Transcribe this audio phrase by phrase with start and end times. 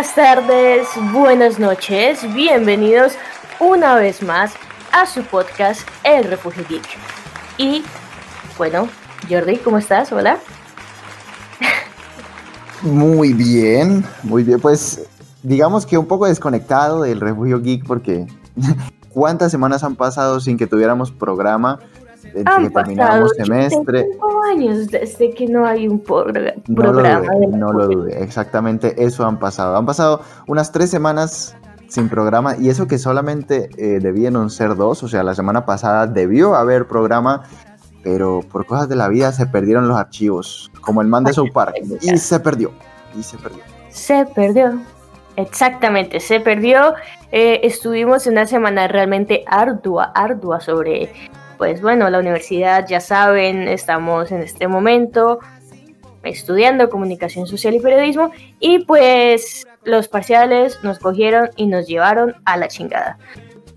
[0.00, 2.20] buenas tardes, buenas noches.
[2.32, 3.12] Bienvenidos
[3.58, 4.54] una vez más
[4.92, 6.82] a su podcast El Refugio Geek.
[7.58, 7.84] Y
[8.56, 8.88] bueno,
[9.28, 10.10] Jordi, ¿cómo estás?
[10.10, 10.38] Hola.
[12.80, 14.58] Muy bien, muy bien.
[14.58, 15.06] Pues
[15.42, 18.26] digamos que un poco desconectado del Refugio Geek porque
[19.10, 21.78] ¿cuántas semanas han pasado sin que tuviéramos programa?
[22.34, 24.06] Desde que semestre.
[24.50, 26.52] años desde que no hay un programa.
[26.68, 28.22] No lo dudé, no lo dudé.
[28.22, 29.76] Exactamente eso han pasado.
[29.76, 31.56] Han pasado unas tres semanas
[31.88, 35.02] sin programa y eso que solamente eh, debieron ser dos.
[35.02, 37.42] O sea, la semana pasada debió haber programa,
[38.02, 41.52] pero por cosas de la vida se perdieron los archivos, como el man de South
[41.52, 41.74] Park.
[42.00, 42.70] Y se perdió.
[43.18, 43.62] Y se perdió.
[43.88, 44.80] Se perdió.
[45.36, 46.94] Exactamente, se perdió.
[47.32, 51.10] Eh, estuvimos en una semana realmente ardua, ardua sobre
[51.60, 55.40] pues bueno, la universidad ya saben, estamos en este momento
[56.22, 58.30] estudiando comunicación social y periodismo
[58.60, 63.18] y pues los parciales nos cogieron y nos llevaron a la chingada.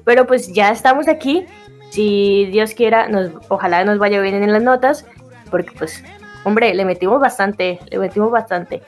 [0.06, 1.46] Pero pues ya estamos aquí,
[1.90, 5.06] si Dios quiera, nos, ojalá nos vaya bien en las notas,
[5.52, 6.06] porque pues,
[6.46, 8.82] hombre, le metimos bastante, le metimos bastante.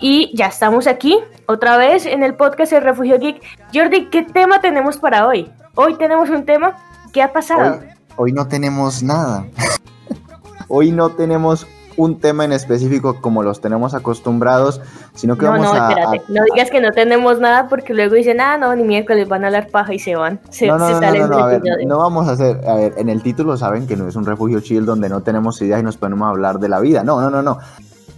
[0.00, 3.40] Y ya estamos aquí, otra vez en el podcast El Refugio Geek.
[3.72, 5.48] Jordi, ¿qué tema tenemos para hoy?
[5.76, 6.76] Hoy tenemos un tema,
[7.12, 7.78] ¿qué ha pasado?
[7.78, 7.91] hoy
[8.32, 9.46] no tenemos nada.
[10.68, 14.80] hoy no tenemos un tema en específico como los tenemos acostumbrados,
[15.14, 16.22] sino que vamos no, a, espérate.
[16.28, 19.48] No digas que no tenemos nada porque luego dicen, ah, no, ni miércoles van a
[19.48, 20.40] hablar paja y se van.
[20.50, 23.08] Se, no, no, no, no, no, a ver, no vamos a hacer, a ver, en
[23.08, 25.96] el título saben que no es un refugio chill donde no tenemos ideas y nos
[25.96, 27.04] ponemos a hablar de la vida.
[27.04, 27.58] No, no, no, no.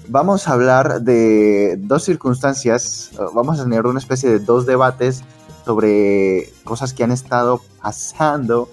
[0.06, 5.24] Vamos a hablar de dos circunstancias, vamos a tener una especie de dos debates
[5.64, 8.68] sobre cosas que han estado pasando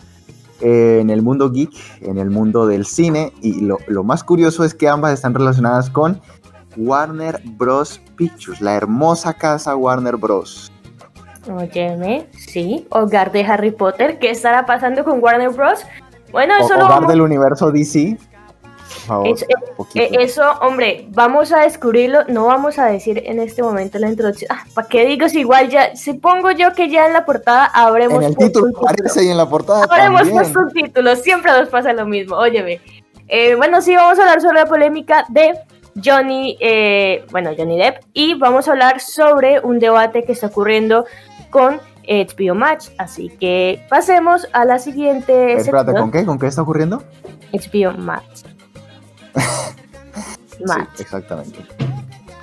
[0.62, 4.88] en el mundo geek, en el mundo del cine, y lo, más curioso es que
[4.88, 6.22] ambas están relacionadas con
[6.78, 8.02] Warner Bros.
[8.16, 10.72] Pictures, la hermosa casa Warner Bros.
[11.52, 15.84] Óyeme, sí, hogar de Harry Potter, ¿qué estará pasando con Warner Bros?
[16.32, 18.18] Bueno, eso o, Hogar del universo DC,
[19.96, 24.50] eh, eso, hombre, vamos a descubrirlo, no vamos a decir en este momento la introducción.
[24.52, 28.24] Ah, ¿Para qué digo si igual ya, supongo yo que ya en la portada habremos
[28.24, 31.94] En el título aparece y en la portada Habremos puesto un título, siempre nos pasa
[31.94, 32.82] lo mismo, óyeme.
[33.28, 35.58] Eh, bueno, sí, vamos a hablar sobre la polémica de
[36.04, 41.06] Johnny, eh, bueno, Johnny Depp, y vamos a hablar sobre un debate que está ocurriendo
[41.50, 42.90] con HBO Match.
[42.98, 45.54] Así que pasemos a la siguiente.
[45.54, 46.26] Espérate, ¿con qué?
[46.26, 47.04] ¿Con qué está ocurriendo?
[47.54, 47.94] HBO
[51.00, 51.60] Exactamente.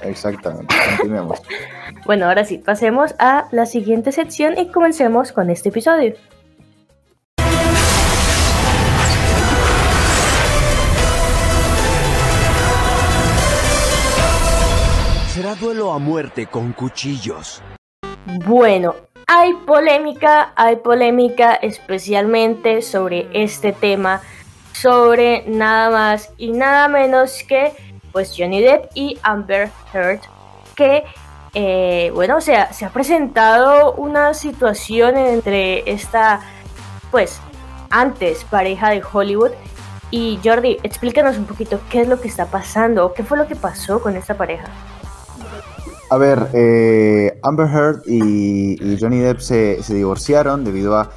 [0.02, 0.74] Exactamente.
[0.96, 1.40] Continuemos.
[2.06, 6.14] bueno, ahora sí, pasemos a la siguiente sección y comencemos con este episodio.
[15.34, 17.62] Será duelo a muerte con cuchillos.
[18.44, 18.96] Bueno,
[19.28, 24.20] hay polémica, hay polémica especialmente sobre este tema
[24.80, 27.72] sobre nada más y nada menos que
[28.12, 30.20] pues Johnny Depp y Amber Heard
[30.74, 31.04] que
[31.54, 36.40] eh, bueno se ha, se ha presentado una situación entre esta
[37.10, 37.40] pues
[37.90, 39.52] antes pareja de Hollywood
[40.10, 43.56] y Jordi explícanos un poquito qué es lo que está pasando qué fue lo que
[43.56, 44.68] pasó con esta pareja.
[46.10, 51.10] A ver, eh, Amber Heard y, Johnny Depp se, se divorciaron debido a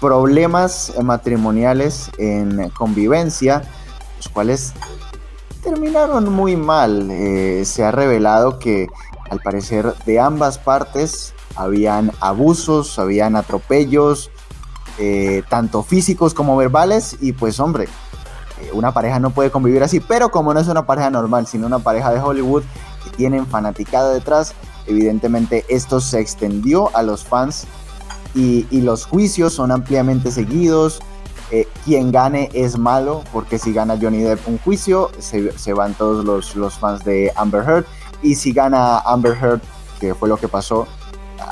[0.00, 3.62] problemas matrimoniales en convivencia,
[4.16, 4.72] los cuales
[5.62, 7.10] terminaron muy mal.
[7.10, 8.86] Eh, se ha revelado que
[9.30, 14.30] al parecer de ambas partes habían abusos, habían atropellos,
[14.98, 17.84] eh, tanto físicos como verbales, y pues hombre,
[18.60, 21.66] eh, una pareja no puede convivir así, pero como no es una pareja normal, sino
[21.66, 22.62] una pareja de Hollywood
[23.04, 24.54] que tienen fanaticada detrás,
[24.86, 27.66] evidentemente esto se extendió a los fans
[28.34, 31.00] y, los juicios son ampliamente seguidos.
[31.50, 36.24] Eh, quien gane es malo, porque si gana Johnny Depp un juicio, se, van todos
[36.24, 37.86] los, los, fans de Amber Heard.
[38.22, 39.60] Y si gana Amber Heard,
[39.98, 40.86] que fue lo que pasó,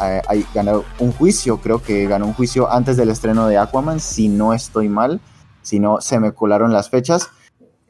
[0.02, 4.28] eh, ganó un juicio, creo que ganó un juicio antes del estreno de Aquaman, si
[4.28, 5.20] no estoy mal,
[5.62, 7.30] si no se me colaron las fechas.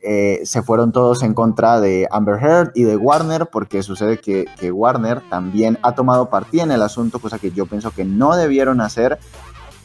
[0.09, 4.47] Eh, se fueron todos en contra de Amber Heard y de Warner, porque sucede que,
[4.71, 8.81] Warner también ha tomado partida en el asunto, cosa que yo pienso que no debieron
[8.81, 9.19] hacer,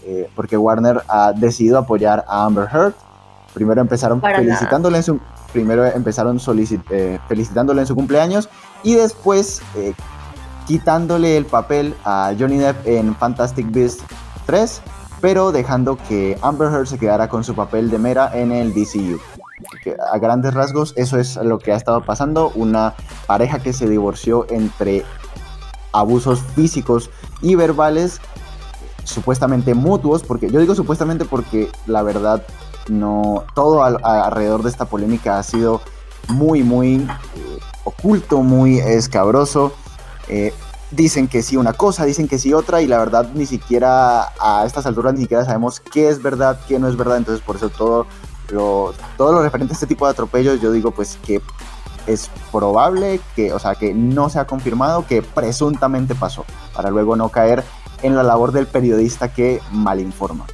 [0.06, 2.94] eh, porque Warner ha decidido apoyar a Amber Heard.
[3.56, 5.20] Primero empezaron felicitándole en su,
[5.52, 6.40] primero empezaron
[6.92, 8.48] eh, felicitándole en su cumpleaños
[8.84, 9.64] y después
[10.68, 14.04] quitándole el papel a Johnny Depp en Fantastic Beasts
[14.46, 14.84] 3,
[15.20, 19.20] pero dejando que Amber Heard se quedara con su papel de Mera en el DCU
[20.12, 22.96] a grandes rasgos eso es lo que ha estado pasando, una
[23.28, 25.04] pareja que se divorció entre
[25.92, 27.10] abusos físicos
[27.42, 28.20] y verbales
[29.04, 32.44] supuestamente mutuos, porque yo digo supuestamente porque la verdad
[32.88, 35.82] no todo alrededor de esta polémica ha sido
[36.30, 39.74] muy muy eh, oculto, muy escabroso.
[40.28, 40.54] Eh,
[40.92, 44.66] dicen que sí una cosa, dicen que sí otra y la verdad ni siquiera a
[44.66, 47.70] estas alturas ni siquiera sabemos qué es verdad, qué no es verdad, entonces por eso
[47.70, 48.08] todo
[48.52, 51.42] lo, todo lo referente a este tipo de atropellos yo digo pues que
[52.08, 57.16] es probable que, o sea, que no se ha confirmado que presuntamente pasó, para luego
[57.16, 57.64] no caer
[58.02, 60.46] en la labor del periodista que malinforma.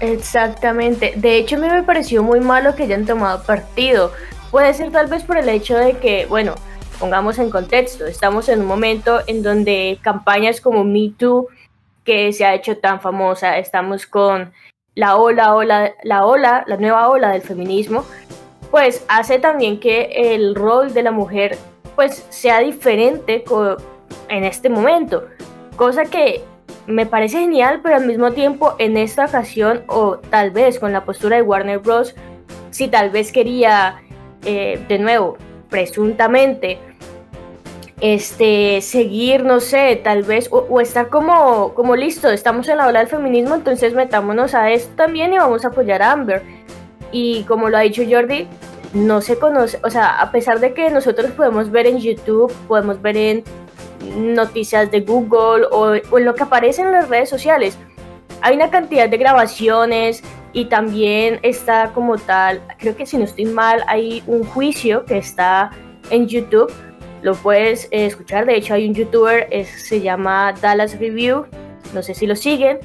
[0.00, 1.14] Exactamente.
[1.16, 4.12] De hecho, a mí me pareció muy malo que hayan tomado partido.
[4.50, 6.54] Puede ser tal vez por el hecho de que, bueno,
[6.98, 11.48] pongamos en contexto, estamos en un momento en donde campañas como Me Too,
[12.04, 14.52] que se ha hecho tan famosa, estamos con
[14.94, 18.04] la ola, ola, la ola, la nueva ola del feminismo,
[18.70, 21.58] pues hace también que el rol de la mujer
[21.94, 23.44] pues sea diferente
[24.28, 25.28] en este momento,
[25.76, 26.42] cosa que
[26.86, 31.04] me parece genial, pero al mismo tiempo en esta ocasión o tal vez con la
[31.04, 32.14] postura de Warner Bros.
[32.70, 34.02] Si tal vez quería,
[34.44, 35.38] eh, de nuevo,
[35.70, 36.78] presuntamente,
[38.04, 42.98] este, seguir, no sé, tal vez, o, estar como, como listo, estamos en la ola
[42.98, 46.42] del feminismo, entonces metámonos a esto también y vamos a apoyar a Amber.
[47.12, 48.46] Y como lo ha dicho Jordi,
[48.92, 53.00] no se conoce, o sea, a pesar de que nosotros podemos ver en YouTube, podemos
[53.00, 53.44] ver en
[54.18, 57.78] noticias de Google o, en lo que aparece en las redes sociales.
[58.42, 60.22] Hay una cantidad de grabaciones
[60.52, 65.16] y también está como tal, creo que si no estoy mal, hay un juicio que
[65.16, 65.70] está
[66.10, 66.70] en YouTube.
[67.24, 71.46] Lo puedes eh, escuchar, de hecho hay un youtuber, se llama Dallas Review,
[71.94, 72.80] no sé si lo siguen.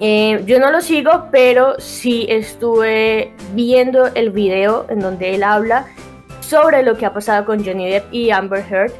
[0.00, 5.86] Eh, yo no lo sigo, pero sí estuve viendo el video en donde él habla
[6.40, 8.92] sobre lo que ha pasado con Johnny Depp y Amber Heard.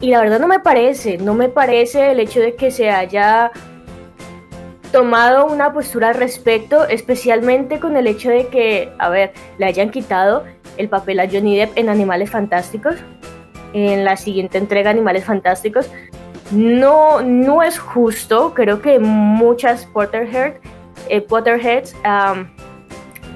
[0.00, 3.52] Y la verdad no me parece, no me parece el hecho de que se haya
[4.90, 9.90] tomado una postura al respecto, especialmente con el hecho de que, a ver, le hayan
[9.90, 10.42] quitado
[10.78, 12.96] el papel a Johnny Depp en Animales Fantásticos,
[13.72, 15.90] en la siguiente entrega Animales Fantásticos.
[16.50, 20.54] No, no es justo, creo que muchas Potterhead,
[21.08, 21.94] eh, Potterheads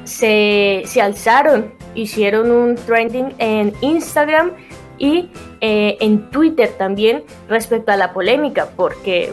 [0.05, 4.53] se, se alzaron, hicieron un trending en Instagram
[4.99, 5.31] y
[5.61, 9.33] eh, en Twitter también respecto a la polémica, porque,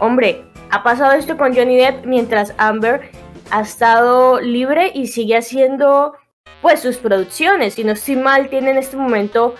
[0.00, 3.10] hombre, ha pasado esto con Johnny Depp mientras Amber
[3.50, 6.14] ha estado libre y sigue haciendo
[6.62, 7.74] pues sus producciones.
[7.74, 9.54] Si no estoy mal, tiene en este momento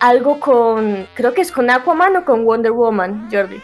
[0.00, 3.60] algo con, creo que es con Aquaman o con Wonder Woman, Jordi.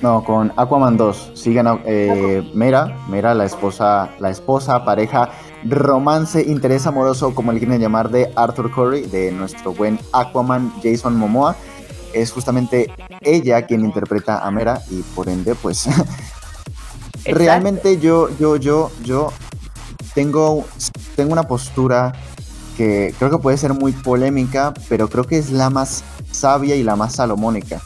[0.00, 1.32] No, con Aquaman 2.
[1.34, 5.30] Siguen eh, Mera, Mera, la esposa, la esposa, pareja,
[5.64, 11.16] romance, interés amoroso, como le quieren llamar, de Arthur Curry, de nuestro buen Aquaman Jason
[11.16, 11.56] Momoa.
[12.12, 15.88] Es justamente ella quien interpreta a Mera y por ende, pues.
[17.24, 19.32] realmente yo, yo, yo, yo
[20.14, 20.64] tengo,
[21.16, 22.12] tengo una postura
[22.76, 26.82] que creo que puede ser muy polémica, pero creo que es la más sabia y
[26.82, 27.80] la más salomónica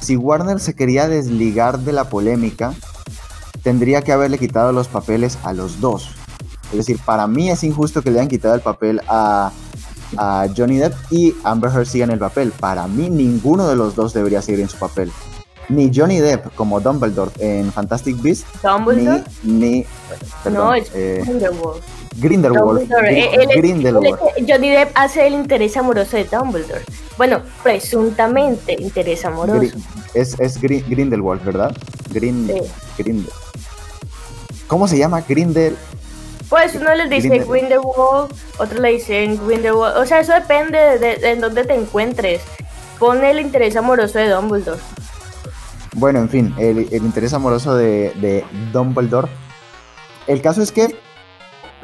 [0.00, 2.74] si Warner se quería desligar de la polémica,
[3.62, 6.10] tendría que haberle quitado los papeles a los dos.
[6.72, 9.52] Es decir, para mí es injusto que le hayan quitado el papel a,
[10.56, 12.50] Johnny Depp y Amber Heard sigan el papel.
[12.50, 15.12] Para mí ninguno de los dos debería seguir en su papel.
[15.68, 19.22] Ni Johnny Depp como Dumbledore en Fantastic Beasts, ¿Dumbledore?
[19.44, 19.86] ni,
[20.50, 21.80] no, es eh, Grindelwald.
[22.16, 22.90] Grindelwald.
[24.46, 26.82] Johnny Depp hace el interés amoroso de Dumbledore.
[27.16, 29.76] Bueno, presuntamente interés amoroso.
[30.14, 31.76] es, es Grindelwald, ¿verdad?
[32.12, 32.52] Grind,
[34.66, 35.22] ¿Cómo se llama?
[35.28, 35.76] Grindel.
[36.48, 39.96] Pues uno le dice Grindelwald, otro le dicen Grindelwald.
[39.98, 42.42] O sea, eso depende de, de, dónde te encuentres.
[42.98, 44.80] Pone el interés amoroso de Dumbledore.
[45.94, 49.28] Bueno, en fin, el, el interés amoroso de, de Dumbledore.
[50.26, 50.96] El caso es que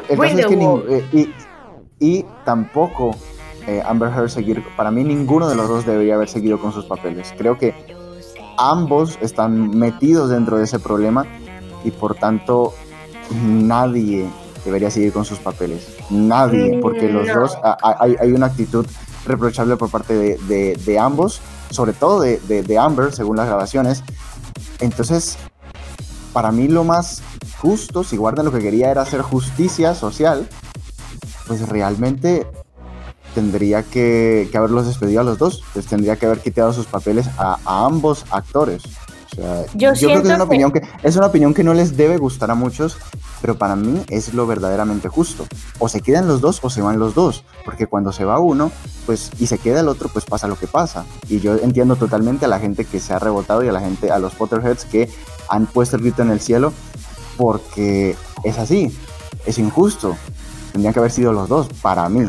[0.09, 1.35] el caso es que eh,
[1.99, 3.13] y, tampoco
[3.67, 6.85] eh, Amber Heard seguir, para mí ninguno de los dos debería haber seguido con sus
[6.85, 7.35] papeles.
[7.37, 7.75] Creo que
[8.59, 11.27] ambos están metidos dentro de ese problema
[11.85, 12.75] y por tanto
[13.33, 14.29] nadie
[14.65, 15.97] debería seguir con sus papeles.
[16.11, 18.87] Nadie, porque los dos hay, una actitud
[19.27, 24.03] reprochable por parte de, ambos, sobre todo de, de Amber, según las grabaciones.
[24.81, 25.39] Entonces,
[26.33, 27.23] para mí lo más
[27.61, 30.49] justo, si Warner lo que quería era hacer justicia social,
[31.47, 32.47] pues realmente
[33.35, 37.59] tendría que, haberlos despedido a los dos, pues tendría que haber quitado sus papeles a,
[37.67, 38.83] ambos actores.
[39.75, 42.51] yo, creo que es una, opinión que es una opinión que no les debe gustar
[42.51, 42.97] a muchos,
[43.43, 45.47] pero para mí es lo verdaderamente justo.
[45.79, 48.73] O se quedan los dos o se van los dos, porque cuando se va uno,
[49.05, 51.05] pues y se queda el otro, pues pasa lo que pasa.
[51.29, 54.11] Y yo entiendo totalmente a la gente que se ha rebotado y a la gente,
[54.11, 55.11] a los Potterheads que
[55.49, 56.73] han puesto el grito en el cielo,
[57.37, 58.97] porque es así,
[59.45, 60.17] es injusto.
[60.73, 62.29] Tendrían que haber sido los dos, para mí.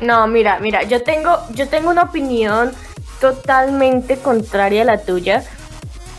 [0.00, 2.72] No, mira, mira, yo tengo, yo tengo una opinión
[3.20, 5.44] totalmente contraria a la tuya.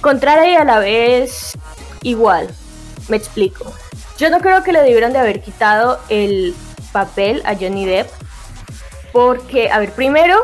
[0.01, 1.57] Contraria y a la vez
[2.01, 2.49] igual.
[3.09, 3.71] Me explico.
[4.17, 6.55] Yo no creo que le debieran de haber quitado el
[6.91, 8.09] papel a Johnny Depp.
[9.11, 10.37] Porque, a ver, primero,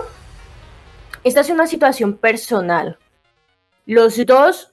[1.24, 2.98] esta es una situación personal.
[3.86, 4.71] Los dos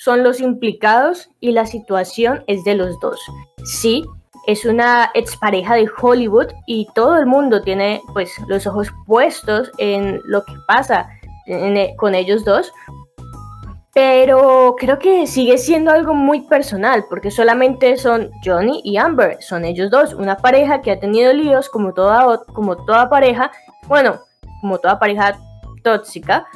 [0.00, 3.20] son los implicados y la situación es de los dos.
[3.64, 4.02] Sí,
[4.46, 10.22] es una expareja de Hollywood y todo el mundo tiene pues los ojos puestos en
[10.24, 11.06] lo que pasa
[11.98, 12.72] con ellos dos.
[13.92, 19.64] Pero creo que sigue siendo algo muy personal, porque solamente son Johnny y Amber, son
[19.64, 23.50] ellos dos, una pareja que ha tenido líos como toda, como toda pareja,
[23.88, 24.20] bueno,
[24.60, 25.38] como toda pareja
[25.82, 26.46] tóxica,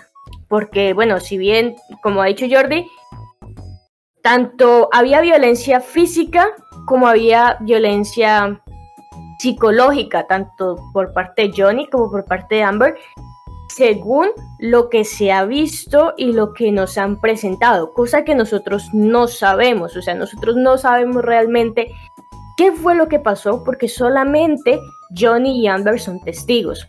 [0.49, 2.87] porque bueno, si bien, como ha dicho Jordi,
[4.25, 6.49] tanto había violencia física
[6.87, 8.59] como había violencia
[9.39, 12.95] psicológica, tanto por parte de Johnny como por parte de Amber,
[13.69, 14.29] según
[14.59, 19.29] lo que se ha visto y lo que nos han presentado, cosa que nosotros no
[19.29, 21.93] sabemos, o sea, nosotros no sabemos realmente
[22.57, 24.81] qué fue lo que pasó porque solamente
[25.15, 26.89] Johnny y Amber son testigos.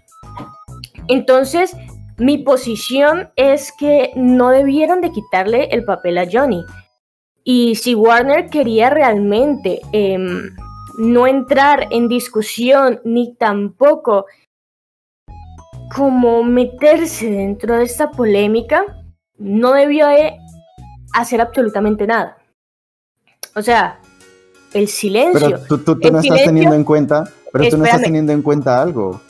[1.09, 1.75] Entonces,
[2.17, 6.63] mi posición es que no debieron de quitarle el papel a Johnny.
[7.47, 10.49] Y si Warner quería realmente em,
[10.97, 14.25] no entrar en discusión ni tampoco
[15.95, 18.83] como meterse dentro de esta polémica,
[19.37, 20.39] no debió de
[21.13, 22.37] hacer absolutamente nada.
[23.53, 23.99] O sea,
[24.73, 25.59] el silencio.
[25.69, 29.21] Pero tú, no estás teniendo en cuenta, pero tú no estás teniendo en cuenta algo.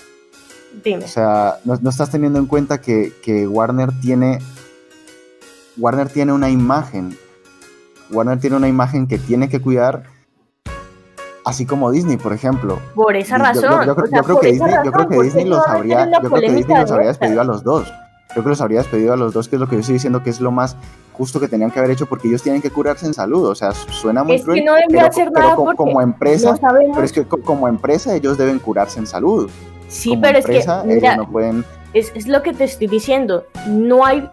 [0.81, 1.03] Dime.
[1.03, 4.39] O sea, no, estás teniendo en cuenta que, que Warner tiene
[5.77, 7.17] Warner tiene una imagen
[8.12, 10.03] Warner tiene una imagen que tiene que cuidar,
[11.45, 12.79] así como Disney, por ejemplo.
[12.93, 13.85] Por esa razón.
[13.85, 17.63] Yo, creo, que Disney, los habría, yo creo que Disney los habría despedido a los
[17.63, 17.91] dos.
[18.29, 20.21] Creo que los habría despedido a los dos, que es lo que yo estoy diciendo
[20.21, 20.75] que es lo más
[21.13, 23.47] justo que tenían que haber hecho porque ellos tienen que curarse en salud.
[23.47, 27.24] O sea, suena muy es Que no pero, hacer nada como, empresa, pero es que
[27.25, 29.50] como empresa ellos deben curarse en salud.
[29.88, 31.63] Sí, pero es que ellos no pueden...
[31.93, 33.45] es, es lo que te estoy diciendo.
[33.67, 34.29] No hay,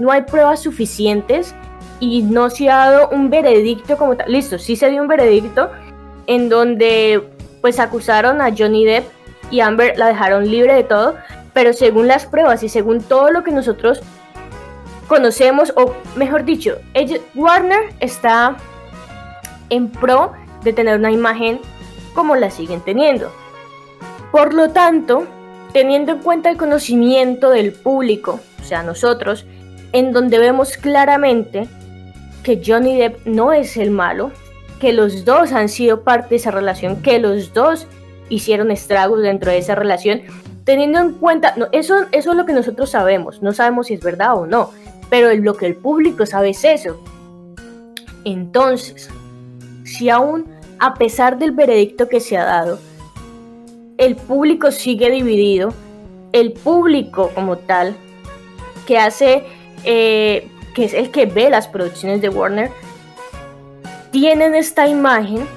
[0.00, 1.54] no hay pruebas suficientes
[2.00, 4.30] y no se ha dado un veredicto como tal.
[4.30, 5.70] Listo, sí se dio un veredicto
[6.26, 7.22] en donde
[7.60, 9.04] pues acusaron a Johnny Depp
[9.50, 11.16] y Amber la dejaron libre de todo,
[11.52, 14.00] pero según las pruebas y según todo lo que nosotros
[15.08, 16.76] conocemos, o mejor dicho,
[17.34, 18.56] Warner está
[19.70, 21.60] en pro de tener una imagen
[22.14, 23.32] como la siguen teniendo.
[24.32, 25.26] Por lo tanto,
[25.72, 29.46] teniendo en cuenta el conocimiento del público, o sea, nosotros,
[29.92, 31.68] en donde vemos claramente
[32.46, 34.30] que Johnny Depp no es el malo,
[34.78, 37.88] que los dos han sido parte de esa relación, que los dos
[38.28, 40.22] hicieron estragos dentro de esa relación,
[40.62, 44.00] teniendo en cuenta, no, eso, eso es lo que nosotros sabemos, no sabemos si es
[44.00, 44.70] verdad o no,
[45.10, 47.02] pero lo que el público sabe es eso.
[48.24, 49.10] Entonces,
[49.82, 50.46] si aún,
[50.78, 52.78] a pesar del veredicto que se ha dado,
[53.98, 55.74] el público sigue dividido,
[56.30, 57.96] el público como tal,
[58.86, 59.42] que hace
[59.82, 62.70] eh, que es el que ve las producciones de Warner,
[64.10, 65.48] tienen esta imagen,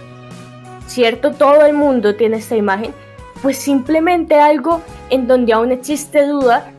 [0.87, 1.33] ¿cierto?
[1.33, 2.93] Todo el mundo tiene esta imagen,
[3.41, 6.71] pues simplemente algo en donde aún existe duda,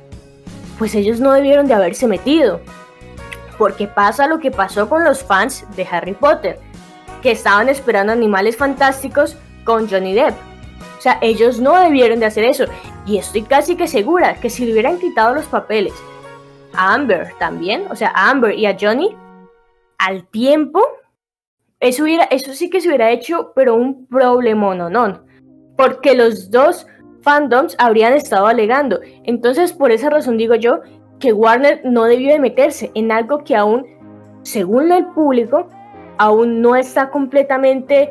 [0.78, 2.62] pues ellos no debieron de haberse metido.
[3.58, 6.58] Porque pasa lo que pasó con los fans de Harry Potter,
[7.20, 10.34] que estaban esperando animales fantásticos con Johnny Depp.
[10.96, 12.64] O sea, ellos no debieron de hacer eso.
[13.04, 15.92] Y estoy casi que segura que si le hubieran quitado los papeles
[16.74, 19.16] a Amber también, o sea, a Amber y a Johnny,
[19.98, 20.82] al tiempo,
[21.80, 25.24] eso, hubiera, eso sí que se hubiera hecho, pero un problema no, no,
[25.76, 26.86] porque los dos
[27.22, 29.00] fandoms habrían estado alegando.
[29.24, 30.80] Entonces, por esa razón digo yo
[31.18, 33.86] que Warner no debió de meterse en algo que aún,
[34.42, 35.68] según el público,
[36.18, 38.10] aún no está completamente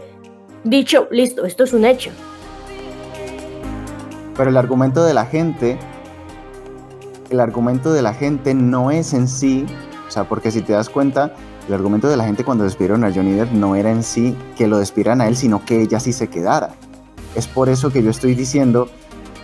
[0.64, 2.12] dicho, listo, esto es un hecho.
[4.38, 5.78] Pero el argumento de la gente
[7.30, 9.66] el argumento de la gente no es en sí,
[10.08, 11.34] o sea, porque si te das cuenta,
[11.68, 14.68] el argumento de la gente cuando despidieron a Johnny Depp no era en sí que
[14.68, 16.72] lo despidieran a él, sino que ella sí se quedara.
[17.36, 18.90] Es por eso que yo estoy diciendo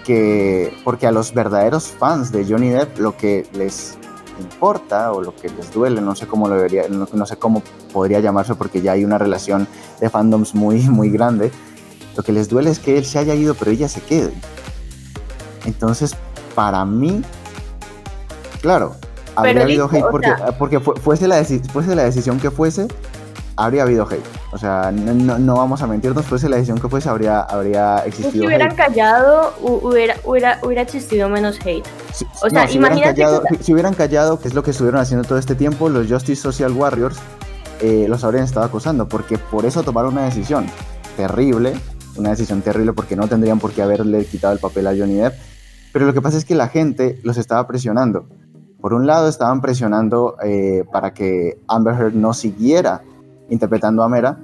[0.03, 3.97] que, porque a los verdaderos fans de Johnny Depp lo que les,
[4.39, 7.63] importa o lo que les duele, no sé cómo lo debería, no, no sé cómo
[7.93, 9.67] podría llamarse porque ya hay una relación
[9.99, 11.51] de fandoms muy, muy grande.
[12.15, 14.33] Lo que les duele es que él se haya ido, pero ella se quede.
[15.65, 16.15] Entonces,
[16.53, 17.21] para mí,
[18.65, 18.95] claro,
[19.35, 22.87] habría habido hate porque, porque fuese, la fuese la decisión que fuese,
[23.57, 24.25] habría habido hate.
[24.51, 28.31] O sea, no, no, vamos a mentirnos, fuese la decisión que fuese, habría, habría existido.
[28.31, 31.85] Si hubieran callado, hubiera, hubiera, hubiera, existido menos hate.
[32.41, 33.21] o sea, si imagínate.
[33.21, 36.07] Hubieran callado, si, hubieran callado, que es lo que estuvieron haciendo todo este tiempo, los
[36.07, 37.17] Justice Social Warriors
[37.81, 40.65] eh, los habrían estado acusando, porque por eso tomaron una decisión
[41.17, 41.73] terrible,
[42.15, 45.35] una decisión terrible porque no tendrían por qué haberle quitado el papel a Johnny Depp.
[45.93, 48.27] Pero lo que pasa es que la gente los estaba presionando.
[48.85, 53.01] Por un lado, estaban presionando eh, para que Amber Heard no siguiera
[53.49, 54.37] interpretando a Mera,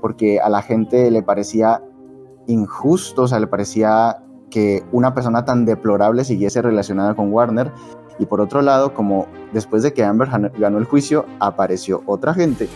[0.00, 1.82] porque a la gente le parecía
[2.46, 7.72] injusto, o sea, le parecía que una persona tan deplorable siguiese relacionada con Warner.
[8.20, 12.68] Y por otro lado, como después de que Amber ganó el juicio, apareció otra gente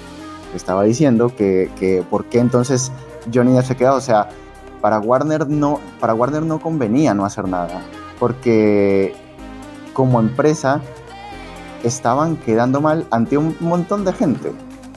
[0.50, 2.90] que estaba diciendo que, que por qué entonces
[3.32, 3.94] Johnny Depp se quedó.
[3.94, 4.30] O sea,
[4.80, 7.82] para Warner no, para Warner no convenía no hacer nada,
[8.18, 9.14] porque
[9.92, 10.82] como empresa
[11.84, 14.52] estaban quedando mal ante un montón de gente,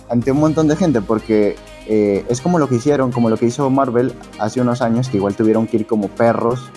[0.10, 1.56] ante un montón de gente, porque
[1.88, 5.18] eh, es como lo que hicieron, como lo que hizo Marvel hace unos años, que
[5.18, 6.70] igual tuvieron que ir como perros,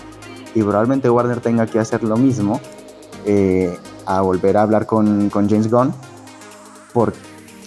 [0.54, 2.60] y probablemente Warner tenga que hacer lo mismo,
[3.24, 3.76] eh,
[4.06, 5.94] a volver a hablar con, con, James Gunn,
[6.92, 7.12] por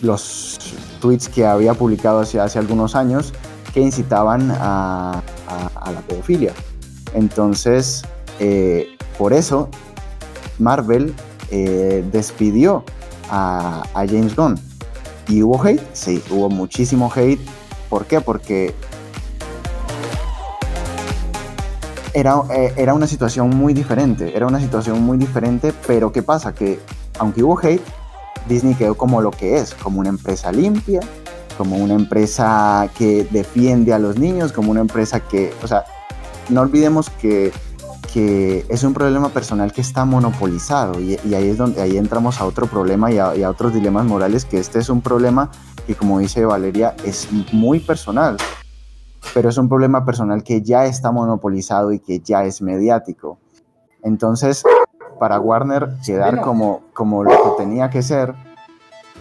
[0.01, 0.59] los
[0.99, 3.33] tweets que había publicado hace, hace algunos años,
[3.73, 6.53] que incitaban a, a, la pedofilia.
[7.13, 8.03] Entonces,
[8.39, 9.69] eh, por eso,
[10.59, 11.13] Marvel
[12.11, 12.83] despidió
[13.29, 14.59] a, a James Gunn
[15.27, 15.81] ¿Y hubo hate?
[15.93, 17.39] Sí, hubo muchísimo hate.
[17.89, 18.19] ¿Por qué?
[18.19, 18.73] Porque
[22.13, 24.35] era, eh, era una situación muy diferente.
[24.35, 26.53] Era una situación muy diferente, pero ¿qué pasa?
[26.53, 26.79] Que
[27.19, 27.81] aunque hubo hate,
[28.47, 30.99] Disney quedó como lo que es, como una empresa limpia,
[31.57, 35.85] como una empresa que defiende a los niños, como una empresa que, o sea,
[36.49, 37.53] no olvidemos que
[38.13, 42.45] que es un problema personal que está monopolizado y, ahí es donde ahí entramos a
[42.45, 45.49] otro problema y a, otros dilemas morales que este es un problema
[45.87, 48.37] que como dice Valeria es muy personal
[49.33, 53.39] pero es un problema personal que ya está monopolizado y que ya es mediático.
[54.03, 54.63] Entonces
[55.19, 58.35] para Warner quedar como, como lo que tenía que ser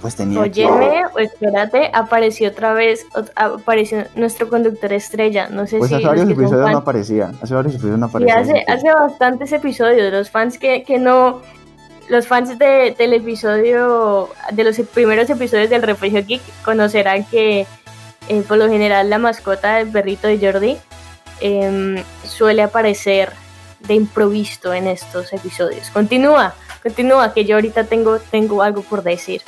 [0.03, 5.95] pues tenía Óyeme, espérate, apareció otra vez, apareció nuestro conductor estrella, no sé pues si...
[5.95, 8.39] hace varios episodios no aparecía, hace varios episodios no aparecía.
[8.39, 11.41] hace, hace bastantes episodios, los fans que, que no...
[12.09, 17.65] Los fans de, del episodio, de los primeros episodios del Refugio Geek, conocerán que
[18.29, 20.77] eh, por lo general la mascota del perrito de Jordi
[21.41, 23.33] em, suele aparecer
[23.87, 25.91] de improviso en estos episodios.
[25.91, 29.43] Continúa, continúa, que yo ahorita tengo, tengo algo por decir.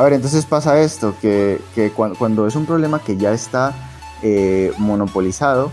[0.00, 1.60] A ver, entonces pasa esto, que,
[1.94, 3.74] cuando, es un problema que ya está
[4.22, 5.70] eh, monopolizado,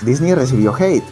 [0.00, 1.04] Disney recibió hate.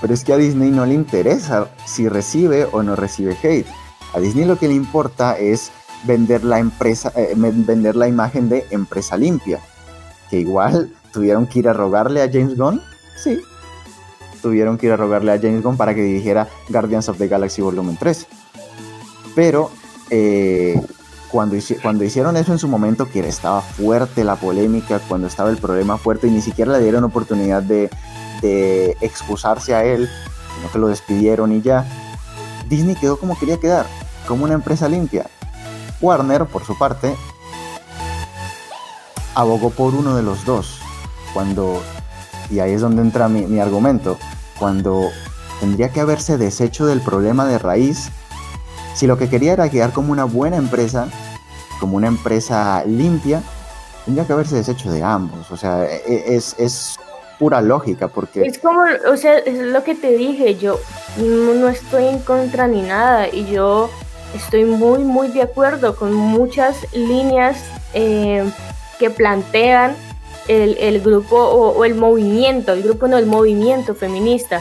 [0.00, 3.66] Pero es que a Disney no le interesa si recibe o no recibe hate.
[4.14, 5.70] A Disney lo que le importa es
[6.04, 9.60] vender la empresa, eh, vender la imagen de empresa limpia.
[10.30, 12.80] Que igual tuvieron que ir a rogarle a James Gunn.
[13.22, 13.38] Sí.
[14.40, 17.60] Tuvieron que ir a rogarle a James Gunn para que dirigiera Guardians of the Galaxy
[17.60, 18.26] Volumen 3.
[19.34, 19.70] Pero
[20.08, 20.80] eh,
[21.34, 25.56] cuando, cuando hicieron eso en su momento, que estaba fuerte la polémica, cuando estaba el
[25.56, 27.90] problema fuerte y ni siquiera le dieron oportunidad de,
[29.00, 30.08] excusarse a él,
[30.54, 31.84] sino que lo despidieron y ya,
[32.68, 33.86] Disney quedó como quería quedar,
[34.28, 35.26] como una empresa limpia.
[36.00, 37.16] Warner, por su parte,
[39.34, 40.78] abogó por uno de los dos,
[41.32, 41.82] cuando,
[42.48, 44.18] y ahí es donde entra mi, mi argumento,
[44.56, 45.08] cuando
[45.58, 48.12] tendría que haberse deshecho del problema de raíz
[48.94, 51.08] si lo que quería era quedar como una buena empresa,
[51.80, 53.42] como una empresa limpia,
[54.04, 55.50] tendría que haberse deshecho de ambos.
[55.50, 56.96] O sea, e, e, es, es
[57.38, 58.42] pura lógica porque...
[58.42, 60.78] Es como, o sea, es lo que te dije, yo
[61.18, 63.90] no estoy en contra ni nada y yo
[64.34, 67.58] estoy muy, muy de acuerdo con muchas líneas
[67.92, 68.48] eh,
[68.98, 69.94] que plantean
[70.48, 74.60] el, el grupo o, o, el movimiento, el grupo no, el movimiento feminista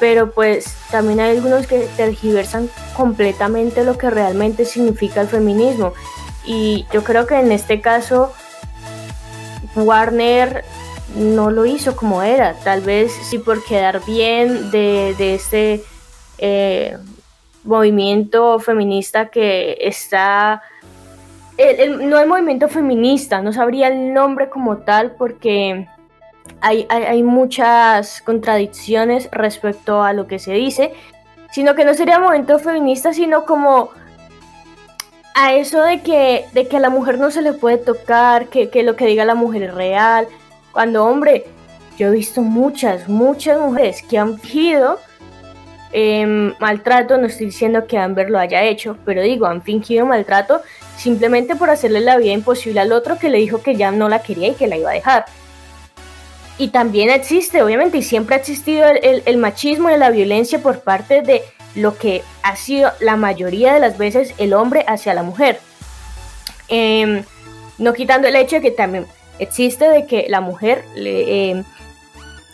[0.00, 5.92] pero pues también hay algunos que tergiversan completamente lo que realmente significa el feminismo.
[6.44, 8.32] Y yo creo que en este caso
[9.76, 10.64] Warner
[11.14, 15.82] no lo hizo como era, tal vez sí por quedar bien de, este
[16.38, 16.96] eh,
[17.64, 20.62] movimiento feminista que está...
[21.58, 25.86] no el movimiento feminista, no sabría el nombre como tal porque
[26.60, 30.92] hay, muchas contradicciones respecto a lo que se dice,
[31.50, 33.90] sino que no sería momento feminista, sino como
[35.34, 38.68] a eso de que, de que a la mujer no se le puede tocar, que,
[38.68, 40.28] que lo que diga la mujer es real,
[40.72, 41.46] cuando hombre,
[41.98, 44.98] yo he visto muchas, muchas mujeres que han fingido
[45.92, 50.62] em, maltrato, no estoy diciendo que Amber lo haya hecho, pero digo, han fingido maltrato
[50.96, 54.22] simplemente por hacerle la vida imposible al otro que le dijo que ya no la
[54.22, 55.24] quería y que la iba a dejar.
[56.60, 61.22] Y también existe, obviamente, y siempre ha existido el, machismo y la violencia por parte
[61.22, 61.42] de
[61.74, 65.58] lo que ha sido la mayoría de las veces el hombre hacia la mujer.
[66.68, 67.24] Em,
[67.78, 69.06] no quitando el hecho de que también
[69.38, 71.64] existe de que la mujer em,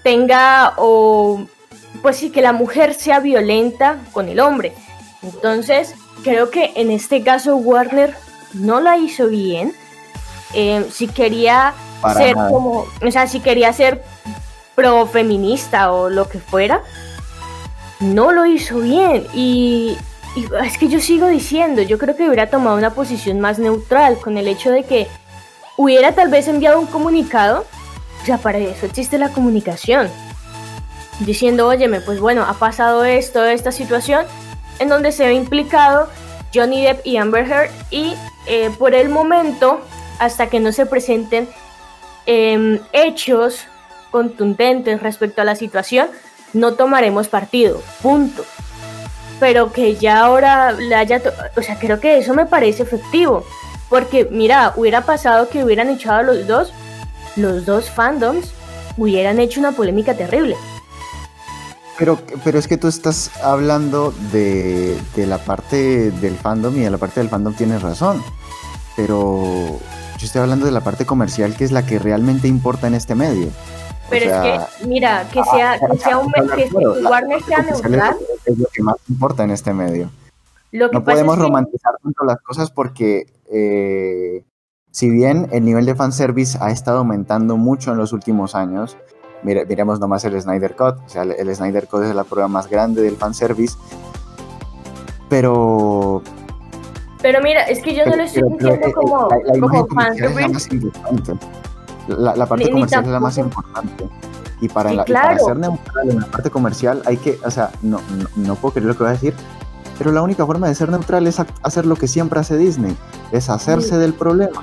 [0.05, 1.45] tenga o
[2.01, 4.73] pues sí que la mujer sea violenta con el hombre.
[5.21, 8.15] Entonces, creo que en este caso Warner
[8.55, 9.75] no la hizo bien.
[10.59, 11.75] Em, si quería
[12.17, 14.03] ser como, o sea, si quería ser
[14.75, 16.81] pro feminista o lo que fuera,
[18.01, 19.27] no lo hizo bien.
[19.35, 19.99] Y,
[20.65, 24.39] es que yo sigo diciendo, yo creo que hubiera tomado una posición más neutral con
[24.39, 25.09] el hecho de que
[25.77, 27.67] hubiera tal vez enviado un comunicado.
[28.23, 30.09] O sea, para eso existe la comunicación.
[31.21, 34.25] Diciendo, óyeme, pues bueno, ha pasado esto, esta situación,
[34.79, 36.09] en donde se ve implicado
[36.55, 38.15] Johnny Depp y Amber Heard y
[38.47, 39.83] eh, por el momento,
[40.19, 41.49] hasta que no se presenten
[42.27, 43.67] Em, hechos
[44.11, 46.09] contundentes respecto a la situación,
[46.53, 48.45] no tomaremos partido, punto.
[49.39, 51.23] Pero que ya ahora le haya,
[51.57, 53.45] o sea, creo que eso me parece efectivo,
[53.89, 56.73] porque mira, hubiera pasado que hubieran echado los dos,
[57.37, 58.53] los dos fandoms
[58.97, 60.57] hubieran hecho una polémica terrible.
[61.97, 66.91] Pero, pero es que tú estás hablando de, de la parte del fandom y de
[66.91, 68.23] la parte del fandom tienes razón.
[68.97, 69.81] Pero
[70.19, 73.15] yo estoy hablando de la parte comercial, que es la que realmente importa en este
[73.15, 73.51] medio.
[74.09, 76.69] Pero es que, mira, que sea, que sea un que,
[77.05, 78.17] Warner sea neutral.
[78.45, 80.11] Es lo que más importa en este medio.
[80.73, 84.45] no podemos romantizar tanto las cosas porque, eh,
[84.91, 88.97] si bien el nivel de fanservice ha estado aumentando mucho en los últimos años,
[89.43, 92.49] mire, miremos nomás el Snyder Cut, o sea, el, el Snyder Cut es la prueba
[92.49, 93.77] más grande del fanservice,
[95.29, 96.23] pero
[97.23, 100.49] pero mira, es que yo no lo estoy diciendo como, la, la como fan la
[100.49, 101.33] más importante.
[102.09, 104.09] La, parte comercial es la más importante.
[104.61, 108.01] Y para, la, para ser neutral en la parte comercial hay que, o sea, no,
[108.37, 109.35] no, puedo creer lo que voy a decir,
[109.99, 112.97] pero la única forma de ser neutral es hacer lo que siempre hace Disney,
[113.33, 114.63] es hacerse del problema.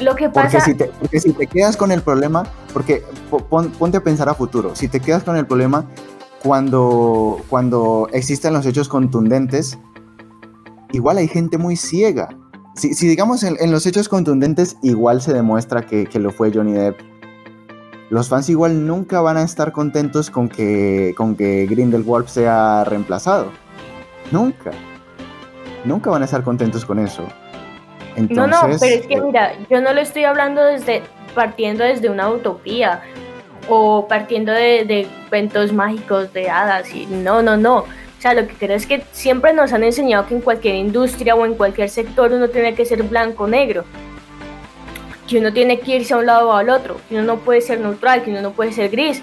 [0.00, 0.58] Lo que pasa...
[0.58, 3.02] Porque si, te, porque si te quedas con el problema, porque
[3.48, 5.86] ponte a pensar a futuro, si te quedas con el problema
[6.42, 9.78] cuando, cuando existen los hechos contundentes,
[10.96, 12.28] igual hay gente muy ciega.
[12.74, 16.98] Si, digamos en, los hechos contundentes igual se demuestra que, lo fue Johnny Depp,
[18.10, 23.50] los fans igual nunca van a estar contentos con que, con que Grindelwald sea reemplazado.
[24.30, 24.72] Nunca.
[25.84, 27.22] Nunca van a estar contentos con eso.
[28.28, 31.02] no, no, pero es que eh, mira, yo no lo estoy hablando desde
[31.34, 33.02] partiendo desde una utopía
[33.68, 37.84] o partiendo de, de eventos mágicos de hadas y no, no, no.
[38.18, 41.34] O sea, lo que creo es que siempre nos han enseñado que en cualquier industria
[41.34, 43.84] o en cualquier sector uno tiene que ser blanco o negro.
[45.28, 46.96] Que uno tiene que irse a un lado o al otro.
[47.08, 49.22] Que uno no puede ser neutral, que uno no puede ser gris.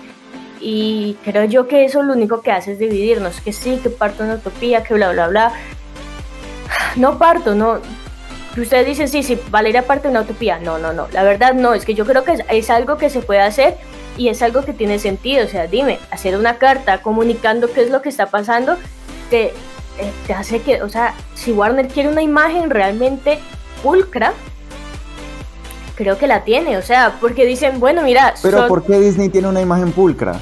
[0.59, 3.41] Y creo yo que eso lo único que hace es dividirnos.
[3.41, 5.53] Que sí, que parto una utopía, que bla, bla, bla.
[6.95, 7.79] No parto, no.
[8.55, 10.59] Ustedes dicen, sí, sí, Valeria parte de una utopía.
[10.59, 11.07] No, no, no.
[11.11, 11.73] La verdad no.
[11.73, 13.77] Es que yo creo que es algo que se puede hacer
[14.17, 15.45] y es algo que tiene sentido.
[15.45, 18.77] O sea, dime, hacer una carta comunicando qué es lo que está pasando
[19.29, 19.53] te, eh,
[20.27, 23.39] te hace que, o sea, si Warner quiere una imagen realmente
[23.81, 24.33] pulcra,
[25.95, 26.77] creo que la tiene.
[26.77, 28.33] O sea, porque dicen, bueno, mira.
[28.41, 30.39] Pero ¿por qué Disney tiene una imagen pulcra?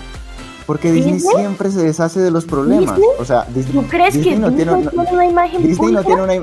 [0.65, 2.97] Porque Disney, siempre se deshace de los problemas.
[3.19, 6.36] O sea, Disney, ¿Tú crees que no tiene, una imagen Disney no tiene una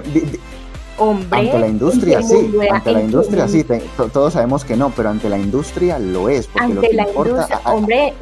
[0.99, 3.65] Hombre, ante la industria sí, ante la industria sí,
[4.13, 8.15] todos sabemos que no, pero ante la industria lo es, porque lo que importa, hombre,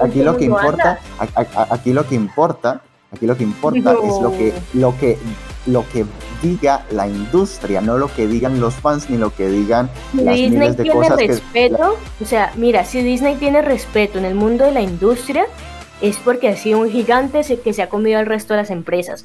[0.00, 0.98] aquí, lo que importa,
[1.70, 2.80] aquí lo que importa,
[3.12, 5.18] aquí lo que importa es lo que, lo que,
[5.66, 6.04] lo que
[6.40, 10.50] diga la industria, no lo que digan los fans ni lo que digan las Disney
[10.50, 14.72] miles de tiene respeto, o sea, mira, si Disney tiene respeto en el mundo de
[14.72, 15.46] la industria,
[16.00, 19.24] es porque ha sido un gigante que se ha comido al resto de las empresas.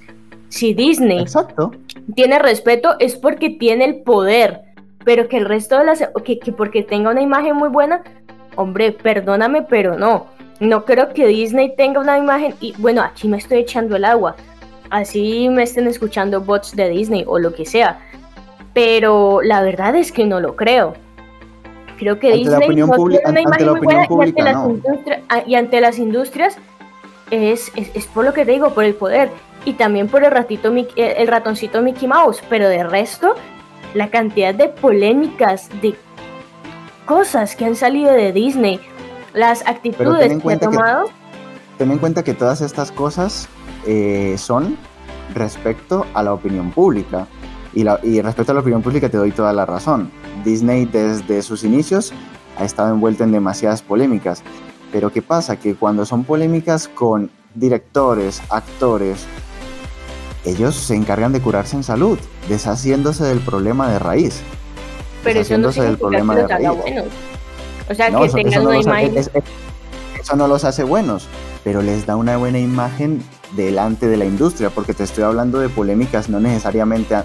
[0.50, 1.72] Si Disney Exacto.
[2.16, 4.62] Tiene respeto es porque tiene el poder,
[5.04, 6.04] pero que el resto de las...
[6.24, 8.04] Que, que porque tenga una imagen muy buena,
[8.56, 10.28] hombre, perdóname, pero no.
[10.60, 14.36] No creo que Disney tenga una imagen y bueno, aquí me estoy echando el agua.
[14.90, 18.00] Así me estén escuchando bots de Disney o lo que sea.
[18.74, 20.96] Pero la verdad es que no lo creo.
[21.98, 25.82] Creo que Disney no tiene una imagen muy buena y, ante las industrias, y ante
[25.82, 26.58] las industrias
[27.32, 29.30] es, es, por lo que te digo, por el poder
[29.66, 33.36] y también por el ratito el ratoncito Mickey Mouse, pero de resto
[33.94, 35.96] la cantidad de polémicas de
[37.06, 38.80] cosas que han salido de Disney,
[39.34, 41.10] las actitudes que ha tomado.
[41.78, 43.48] ten en cuenta que todas estas cosas
[43.88, 44.78] eh, son
[45.34, 47.28] respecto a la opinión pública.
[47.74, 50.12] Y, la, y respecto a la opinión pública te doy toda la razón.
[50.44, 52.14] Disney desde sus inicios
[52.58, 54.44] ha estado envuelta en demasiadas polémicas.
[54.92, 55.58] Pero ¿qué pasa?
[55.58, 59.26] Que cuando son polémicas con directores, actores,
[60.46, 64.42] ellos se encargan de curarse en salud, deshaciéndose del problema de raíz.
[65.24, 66.70] Pero eso no del problema de raíz.
[67.90, 69.18] O sea, que tengan una imagen.
[69.18, 71.28] eso no los hace buenos,
[71.64, 73.22] pero les da una buena imagen
[73.56, 77.16] delante de la industria, porque te estoy hablando de polémicas no necesariamente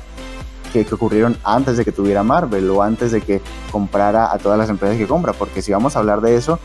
[0.72, 4.70] que, ocurrieron antes de que tuviera Marvel o antes de que comprara a todas las
[4.70, 6.58] empresas que compra, porque si vamos a hablar de eso,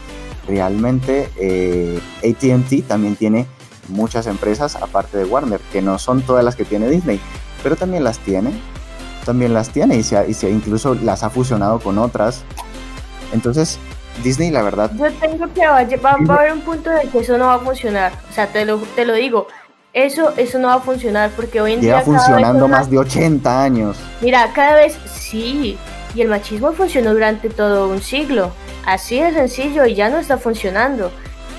[0.50, 3.46] realmente eh, ATT también tiene
[3.88, 7.20] muchas empresas aparte de Warner, que no son todas las que tiene Disney,
[7.64, 8.52] pero también las tiene,
[9.26, 12.44] también las tiene y, se, y se incluso las ha fusionado con otras.
[13.32, 13.80] Entonces,
[14.24, 14.92] Disney, la verdad.
[14.96, 17.60] Yo tengo que va, va, a haber un punto de que eso no va a
[17.60, 18.12] funcionar.
[18.30, 19.48] O sea, te lo, te lo digo.
[19.94, 22.06] Eso, eso no va a funcionar porque hoy en Lleva día.
[22.06, 23.98] funcionando más de 80 años.
[24.22, 25.78] Mira, cada vez sí.
[26.14, 28.52] Y el machismo funcionó durante todo un siglo.
[28.90, 31.12] Así de sencillo y ya no está funcionando.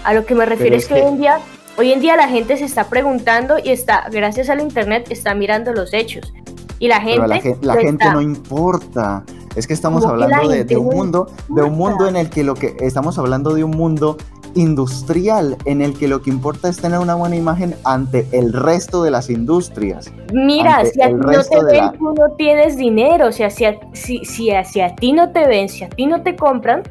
[0.03, 1.39] A lo que me refiero es, que, hoy en día,
[1.79, 5.73] hoy en día la gente se está preguntando y está, gracias al internet, está mirando
[5.73, 6.33] los hechos.
[6.81, 7.57] Y la gente.
[7.63, 9.23] la, gente no importa.
[9.55, 12.77] Es que estamos hablando de, un mundo, de un mundo en el que lo que
[12.81, 14.17] estamos hablando de un mundo
[14.55, 19.05] industrial en el que lo que importa es tener una buena imagen ante el resto
[19.05, 20.13] de las industrias.
[20.33, 23.29] Mira, si a ti no te ven, tú no tienes dinero.
[23.29, 24.65] O sea, si a, si, si, a,
[24.97, 26.83] ti no te ven, si a ti no te compran,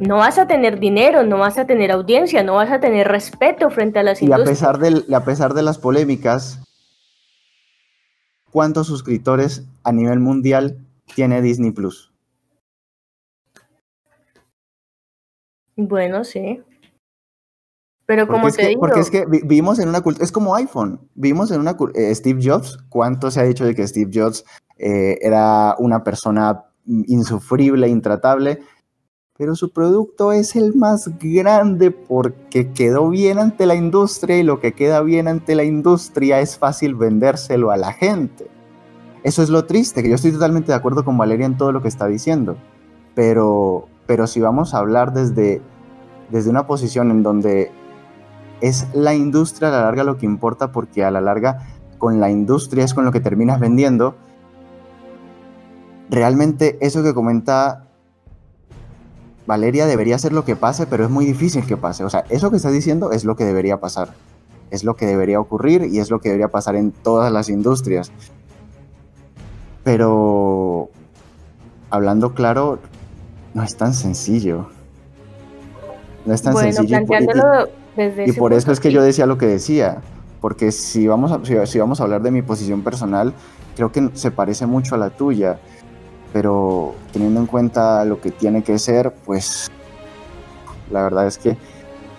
[0.00, 3.70] no vas a tener dinero, no vas a tener audiencia, no vas a tener respeto
[3.70, 4.60] frente a las industrias.
[4.60, 6.62] Y a pesar, de, a pesar de las polémicas,
[8.50, 10.78] ¿cuántos suscriptores a nivel mundial
[11.14, 12.12] tiene Disney Plus.
[15.76, 16.62] Bueno, sí.
[18.06, 18.80] Pero como te digo.
[18.80, 20.24] Porque es que vivimos en una cultura.
[20.24, 21.00] Es como iPhone.
[21.14, 21.76] Vivimos en una.
[21.94, 22.78] Eh, Steve Jobs.
[22.88, 24.44] ¿Cuánto se ha dicho de que Steve Jobs
[24.78, 28.60] eh, era una persona insufrible, intratable?
[29.38, 34.60] Pero su producto es el más grande porque quedó bien ante la industria y lo
[34.60, 38.48] que queda bien ante la industria es fácil vendérselo a la gente.
[39.24, 41.82] Eso es lo triste, que yo estoy totalmente de acuerdo con Valeria en todo lo
[41.82, 42.56] que está diciendo,
[43.14, 45.60] pero, pero si vamos a hablar desde,
[46.30, 47.72] desde una posición en donde
[48.60, 51.66] es la industria a la larga lo que importa, porque a la larga
[51.98, 54.14] con la industria es con lo que terminas vendiendo,
[56.08, 57.85] realmente eso que comenta
[59.46, 62.04] Valeria debería ser lo que pase, pero es muy difícil que pase.
[62.04, 64.10] O sea, eso que está diciendo es lo que debería pasar.
[64.70, 68.10] Es lo que debería ocurrir y es lo que debería pasar en todas las industrias.
[69.84, 70.90] Pero
[71.90, 72.80] hablando claro,
[73.54, 74.66] no es tan sencillo.
[76.24, 76.98] No es tan sencillo.
[78.26, 80.02] Y, por eso es que yo decía lo que decía.
[80.40, 83.32] Porque si vamos, a, si, vamos a hablar de mi posición personal,
[83.74, 85.58] creo que se parece mucho a la tuya.
[86.36, 89.70] Pero teniendo en cuenta lo que tiene que ser, pues
[90.90, 91.56] la verdad es que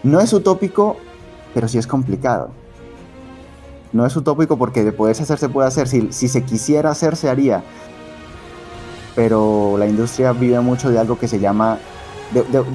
[0.01, 0.97] no es utópico,
[1.53, 2.49] pero sí es complicado
[3.93, 5.87] no es utópico porque de poderse hacer se puede hacer.
[5.87, 7.63] Si, si se quisiera hacer, se haría.
[9.15, 11.79] Pero la industria vive mucho de algo que se llama...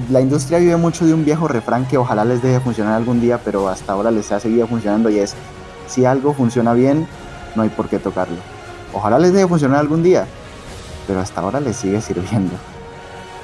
[0.09, 3.39] la industria vive mucho de un viejo refrán que ojalá les deje funcionar algún día,
[3.43, 5.35] pero hasta ahora les ha seguido funcionando y es,
[5.87, 7.07] si algo funciona bien,
[7.55, 8.37] no hay por qué tocarlo.
[8.93, 10.27] Ojalá les deje funcionar algún día,
[11.07, 12.55] pero hasta ahora les sigue sirviendo.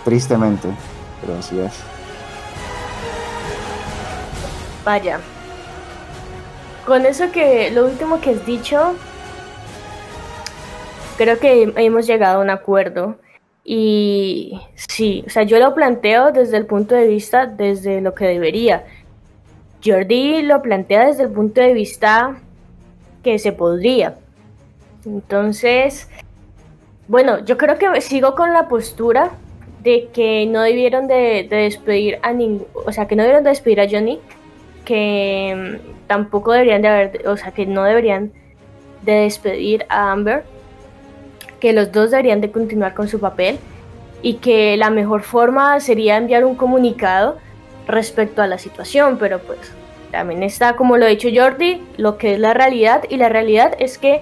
[0.04, 0.70] Tristemente,
[1.22, 1.74] pero así es.
[4.86, 5.20] Vaya,
[6.86, 8.96] con eso que lo último que has dicho,
[11.18, 13.18] creo que hemos llegado a un acuerdo.
[13.64, 18.26] Y sí, o sea, yo lo planteo desde el punto de vista, desde lo que
[18.26, 18.86] debería.
[19.86, 22.40] Jordi lo plantea desde el punto de vista
[23.24, 24.16] que se podría.
[25.06, 26.08] Entonces,
[27.10, 29.32] bueno, yo creo que sigo con la postura
[29.82, 33.50] de que no debieron de, de despedir a ningún, o sea, que no debieron de
[33.50, 34.20] despedir a Johnny
[34.86, 38.32] que mm, tampoco deberían de haber, o sea, que no deberían
[39.02, 40.44] de despedir a Amber,
[41.60, 43.58] que los dos deberían de continuar con su papel
[44.22, 47.38] y que la mejor forma sería enviar un comunicado
[47.88, 49.60] respecto a la situación, pero pues
[50.12, 53.74] también está, como lo ha dicho Jordi, lo que es la realidad y la realidad
[53.80, 54.22] es que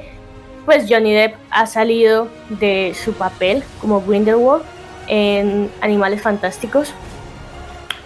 [0.67, 4.63] pues Johnny Depp ha salido de su papel como Grindelwald
[5.08, 6.93] en Animales Fantásticos,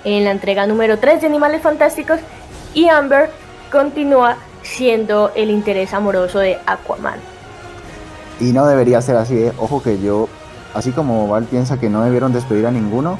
[0.03, 2.19] en la entrega número 3 de Animales Fantásticos
[2.75, 3.31] y Amber
[3.71, 7.19] continúa siendo el interés amoroso de Aquaman.
[8.39, 9.53] Y no debería ser así, ¿eh?
[9.57, 10.29] ojo que yo,
[10.75, 13.17] así como Val piensa que no debieron despedir a ninguno,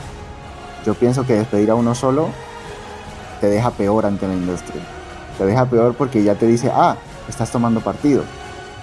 [0.85, 2.29] yo pienso que despedir a uno solo
[3.39, 4.83] te deja peor ante la industria.
[5.39, 6.95] Te deja peor porque ya te dice, ah,
[7.27, 8.23] estás tomando partido.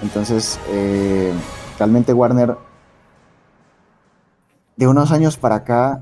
[0.03, 1.33] Entonces, eh,
[1.79, 2.57] realmente Warner,
[4.77, 6.01] de unos años para acá,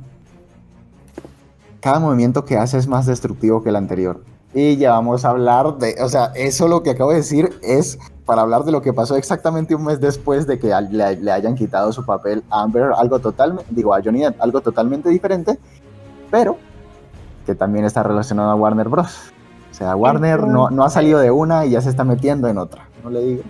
[1.81, 4.23] cada movimiento que hace es más destructivo que el anterior.
[4.53, 7.99] Y ya vamos a hablar de, o sea, eso lo que acabo de decir es
[8.25, 11.93] para hablar de lo que pasó exactamente un mes después de que le, hayan quitado
[11.93, 15.59] su papel a Amber, algo totalmente, digo, a Johnny algo totalmente diferente,
[16.31, 16.57] pero
[17.45, 19.33] que también está relacionado a Warner Bros.
[19.71, 22.59] O sea, Warner no, no ha salido de una y ya se está metiendo en
[22.59, 23.43] otra, ¿no le digo?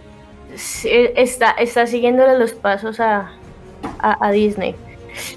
[0.84, 3.32] Está, está siguiéndole los pasos a,
[3.98, 4.74] a, Disney.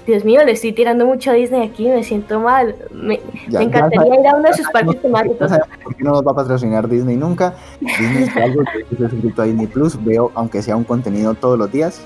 [0.06, 2.74] Dios mío, le estoy tirando mucho a Disney aquí, me siento mal.
[2.92, 5.52] Me, encantaría ir a uno de sus parques temáticos.
[5.82, 7.54] ¿Por qué no nos va a patrocinar Disney nunca?
[7.80, 11.58] Disney es algo que estoy suscrito a Disney Plus, veo aunque sea un contenido todos
[11.58, 12.02] los días.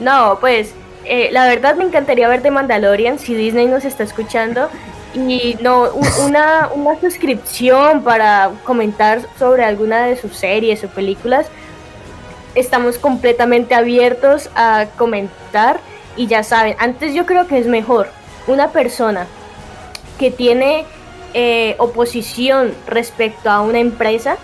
[0.00, 4.68] No, pues eh, la verdad me encantaría ver The Mandalorian si Disney nos está escuchando
[5.14, 5.90] y no
[6.24, 11.46] una, una suscripción para comentar sobre alguna de sus series o películas.
[12.54, 15.80] Estamos completamente abiertos a comentar
[16.16, 18.08] y ya saben, antes yo creo que es mejor
[18.46, 19.26] una persona
[20.18, 20.84] que tiene
[21.32, 24.36] eh, oposición respecto a una empresa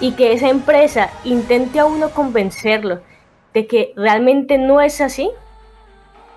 [0.00, 3.00] y que esa empresa intente a uno convencerlo
[3.54, 5.30] de que realmente no es así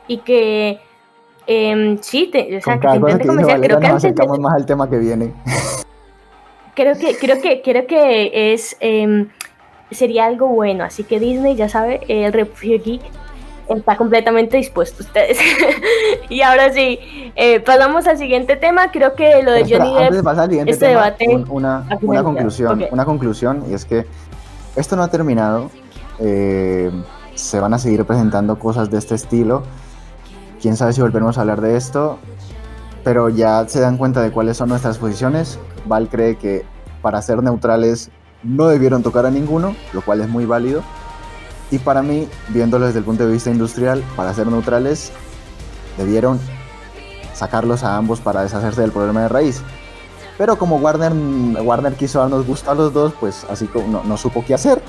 [0.07, 0.79] y que
[1.47, 3.61] eh, sí, te, o sea, que intente convencer.
[3.61, 5.33] creo que nos acercamos más al tema que viene.
[6.75, 9.27] Creo que, creo que, creo que es eh,
[9.91, 10.83] sería algo bueno.
[10.83, 13.01] Así que Disney, ya sabe, el Refugio Geek
[13.69, 15.37] está completamente dispuesto ustedes.
[16.29, 16.99] y ahora sí,
[17.35, 18.91] eh, pasamos al siguiente tema.
[18.91, 23.63] Creo que lo de Johnny Depp, de este tema, debate, una, una conclusión, una conclusión,
[23.69, 24.05] y es que
[24.75, 25.69] esto no ha terminado.
[26.19, 26.91] Eh,
[27.35, 29.63] se van a seguir presentando cosas de este estilo
[30.61, 32.19] quién sabe si volveremos a hablar de esto,
[33.03, 35.59] pero ya se dan cuenta de cuáles son nuestras posiciones.
[35.85, 36.65] Val cree que
[37.01, 38.11] para ser neutrales
[38.43, 40.83] no debieron tocar a ninguno, lo cual es muy válido.
[41.71, 45.11] Y para mí, viéndolo desde el punto de vista industrial, para ser neutrales,
[45.97, 46.39] debieron
[47.33, 49.61] sacarlos a ambos para deshacerse del problema de raíz.
[50.37, 51.13] Pero como Warner,
[51.61, 54.81] Warner quiso darnos gusto a los dos, pues así no supo qué hacer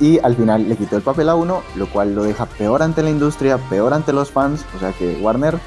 [0.00, 3.02] y al final le quitó el papel a uno, lo cual lo deja peor ante
[3.02, 4.64] la industria, peor ante los fans.
[4.74, 5.58] O sea que Warner,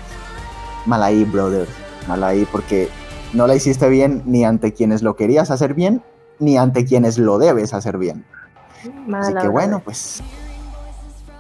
[0.86, 1.67] mal ahí, brother.
[2.08, 2.89] Mal ahí porque
[3.34, 6.02] no la hiciste bien ni ante quienes lo querías hacer bien,
[6.39, 8.26] ni ante quienes lo debes hacer bien.
[9.13, 10.22] Así que bueno, pues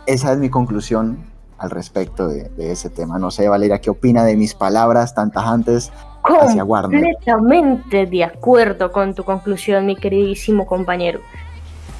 [0.05, 1.17] esa es mi conclusión
[1.57, 3.17] al respecto de, ese tema.
[3.17, 5.91] No sé, Valeria, ¿qué opina de mis palabras tan tajantes
[6.23, 7.01] hacia Warner?
[7.01, 11.21] Completamente de acuerdo con tu conclusión, mi queridísimo compañero.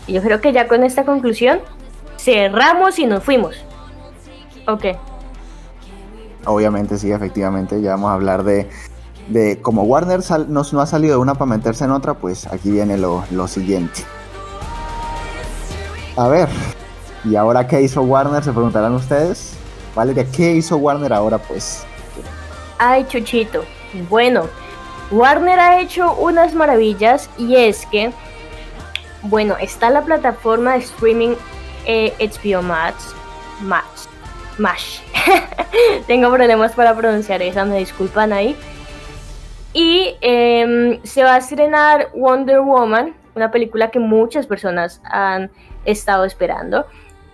[0.08, 1.60] Y yo creo que ya con esta conclusión
[2.18, 3.56] cerramos y nos fuimos.
[4.68, 4.86] Ok.
[6.46, 7.82] Obviamente, sí, efectivamente.
[7.82, 8.70] Ya vamos a hablar de,
[9.28, 12.98] de como Warner no, ha salido de una para meterse en otra, pues aquí viene
[12.98, 14.02] lo, lo siguiente.
[16.16, 16.50] A ver,
[17.24, 18.44] ¿y ahora qué hizo Warner?
[18.44, 19.54] Se preguntarán ustedes.
[19.96, 21.38] Vale, ¿de qué hizo Warner ahora?
[21.38, 21.86] Pues.
[22.78, 23.64] Ay, Chuchito.
[24.10, 24.48] Bueno,
[25.12, 28.12] Warner ha hecho unas maravillas y es que
[29.24, 31.36] bueno, está la plataforma de streaming
[31.86, 33.16] HBO eh, Max.
[33.62, 34.10] Max.
[34.58, 35.00] Mash.
[36.08, 38.56] Tengo problemas para pronunciar esa, me disculpan ahí.
[39.74, 45.50] Y em, se va a estrenar Wonder Woman, una película que muchas personas han
[45.86, 46.86] estado esperando.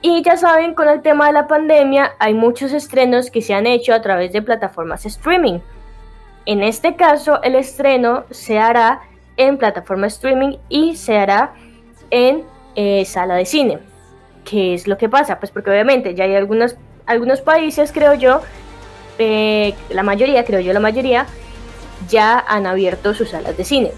[0.02, 3.68] Y ya saben, con el tema de la pandemia, hay muchos estrenos que se han
[3.68, 5.60] hecho a través de plataformas streaming.
[6.46, 9.02] En este caso, el estreno se hará
[9.36, 11.54] en plataforma streaming y se hará
[12.12, 12.44] en
[12.76, 13.80] eh, sala de cine.
[14.46, 15.40] ¿Qué es lo que pasa?
[15.40, 18.42] Pues porque obviamente ya hay algunos, algunos países, creo yo,
[19.18, 21.26] eh, la mayoría, creo yo, la mayoría,
[22.08, 23.92] ya han abierto sus salas de cine.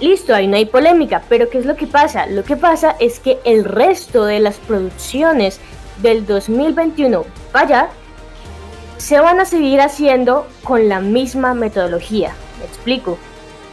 [0.00, 2.26] Listo, ahí no hay polémica, pero ¿qué es lo que pasa?
[2.26, 5.60] Lo que pasa es que el resto de las producciones
[6.02, 7.88] del 2021 vaya
[8.98, 12.34] se van a seguir haciendo con la misma metodología.
[12.58, 13.18] Me explico.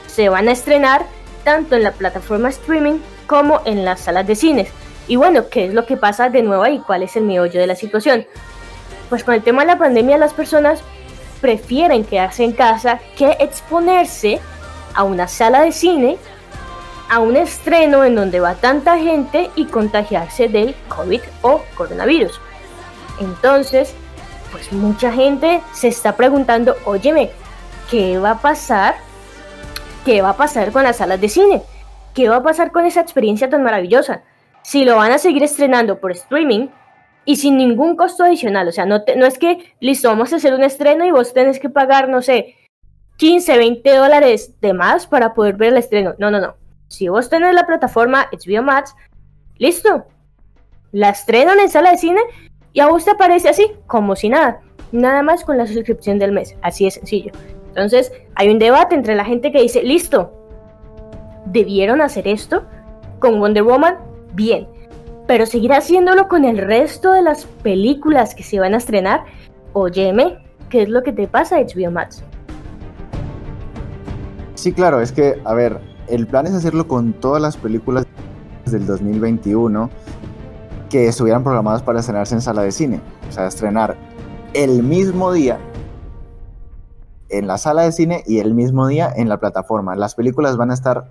[0.07, 1.05] Se van a estrenar
[1.43, 4.69] tanto en la plataforma streaming como en las salas de cines.
[5.07, 6.81] Y bueno, ¿qué es lo que pasa de nuevo ahí?
[6.85, 8.25] ¿Cuál es el meollo de la situación?
[9.09, 10.81] Pues con el tema de la pandemia las personas
[11.41, 14.39] prefieren quedarse en casa que exponerse
[14.93, 16.17] a una sala de cine,
[17.09, 22.39] a un estreno en donde va tanta gente y contagiarse del COVID o coronavirus.
[23.19, 23.93] Entonces,
[24.51, 27.31] pues mucha gente se está preguntando, óyeme,
[27.89, 28.95] ¿qué va a pasar?
[30.05, 31.61] ¿Qué va a pasar con las salas de cine?
[32.13, 34.23] ¿Qué va a pasar con esa experiencia tan maravillosa?
[34.63, 36.67] Si lo van a seguir estrenando por streaming
[37.25, 40.53] y sin ningún costo adicional, o sea, no, no es que, listo, vamos a hacer
[40.53, 42.55] un estreno y vos tenés que pagar, no sé,
[43.17, 46.15] 15, 20 dólares de más para poder ver el estreno.
[46.17, 46.55] No, no, no.
[46.87, 48.95] Si vos tenés la plataforma HBO Max,
[49.57, 50.05] listo.
[50.91, 52.21] La estrenan en sala de cine
[52.71, 54.61] y a vos te aparece así, como si nada.
[54.91, 56.55] Nada más con la suscripción del mes.
[56.61, 57.31] Así de sencillo.
[57.69, 60.31] Entonces, hay un debate entre la gente que dice, listo,
[61.45, 62.63] debieron hacer esto
[63.19, 63.95] con Wonder Woman,
[64.33, 64.67] bien.
[65.27, 69.23] Pero seguir haciéndolo con el resto de las películas que se van a estrenar,
[69.73, 70.39] óyeme,
[70.69, 72.23] ¿qué es lo que te pasa, HBO Max?
[74.55, 78.05] Sí, claro, es que, a ver, el plan es hacerlo con todas las películas
[78.65, 79.89] del 2021
[80.89, 82.99] que estuvieran programadas para estrenarse en sala de cine.
[83.29, 83.95] O sea, estrenar
[84.53, 85.59] el mismo día
[87.29, 89.95] en la sala de cine y el mismo día en la plataforma.
[89.95, 91.05] Las películas van a estar...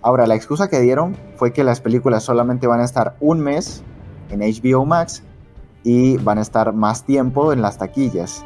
[0.00, 3.82] Ahora, la excusa que dieron fue que las películas solamente van a estar un mes
[4.30, 5.22] en HBO Max
[5.84, 8.44] y van a estar más tiempo en las taquillas.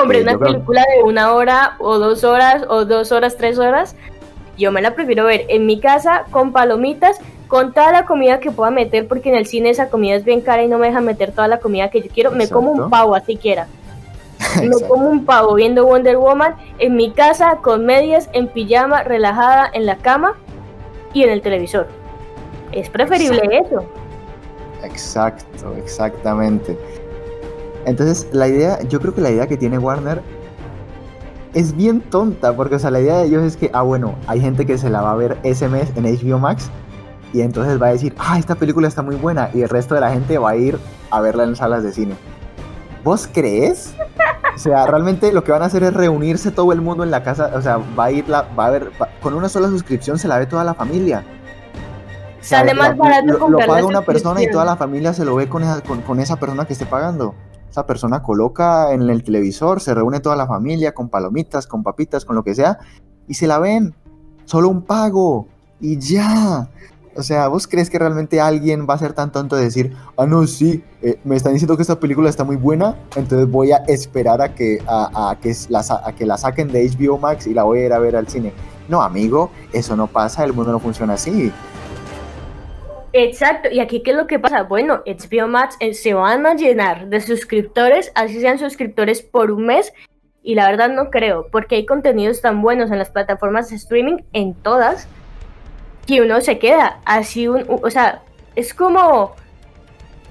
[0.00, 3.96] Hombre, una película de una hora o dos horas o dos horas, tres horas,
[4.56, 8.50] yo me la prefiero ver en mi casa con palomitas, con toda la comida que
[8.50, 11.00] pueda meter, porque en el cine esa comida es bien cara y no me deja
[11.00, 12.30] meter toda la comida que yo quiero.
[12.30, 13.66] Me como un pavo así quiera.
[14.62, 19.70] Me como un pavo viendo Wonder Woman en mi casa con medias, en pijama, relajada
[19.72, 20.34] en la cama
[21.12, 21.88] y en el televisor.
[22.72, 23.84] Es preferible eso.
[24.82, 26.78] Exacto, exactamente.
[27.86, 30.22] Entonces, la idea, yo creo que la idea que tiene Warner
[31.54, 34.40] es bien tonta, porque, o sea, la idea de ellos es que, ah, bueno, hay
[34.40, 36.70] gente que se la va a ver ese mes en HBO Max
[37.32, 40.00] y entonces va a decir, ah, esta película está muy buena y el resto de
[40.00, 40.78] la gente va a ir
[41.10, 42.14] a verla en salas de cine.
[43.04, 43.94] ¿Vos crees?
[44.54, 47.22] O sea, realmente lo que van a hacer es reunirse todo el mundo en la
[47.22, 50.26] casa, o sea, va a ir la, va a ver, con una sola suscripción se
[50.26, 51.22] la ve toda la familia.
[52.40, 55.48] Sale más barato lo, lo paga una persona y toda la familia se lo ve
[55.48, 57.34] con esa, con esa persona que esté pagando.
[57.70, 62.24] Esa persona coloca en el televisor, se reúne toda la familia con palomitas, con papitas,
[62.24, 62.78] con lo que sea,
[63.26, 63.94] y se la ven.
[64.44, 65.48] Solo un pago.
[65.80, 66.68] Y ya.
[67.16, 70.26] O sea, ¿vos crees que realmente alguien va a ser tan tonto de decir, ah,
[70.26, 73.78] no, sí, eh, me están diciendo que esta película está muy buena, entonces voy a
[73.86, 77.86] esperar a que, a, a que la saquen de HBO Max y la voy a
[77.86, 78.52] ir a ver al cine?
[78.88, 81.52] No, amigo, eso no pasa, el mundo no funciona así.
[83.16, 84.64] Exacto, y aquí qué es lo que pasa?
[84.64, 89.66] Bueno, HBO Max eh, se van a llenar de suscriptores, así sean suscriptores por un
[89.66, 89.92] mes,
[90.42, 94.16] y la verdad no creo, porque hay contenidos tan buenos en las plataformas de streaming,
[94.32, 95.06] en todas,
[96.06, 98.22] que uno se queda así, un, o sea,
[98.56, 99.32] es como,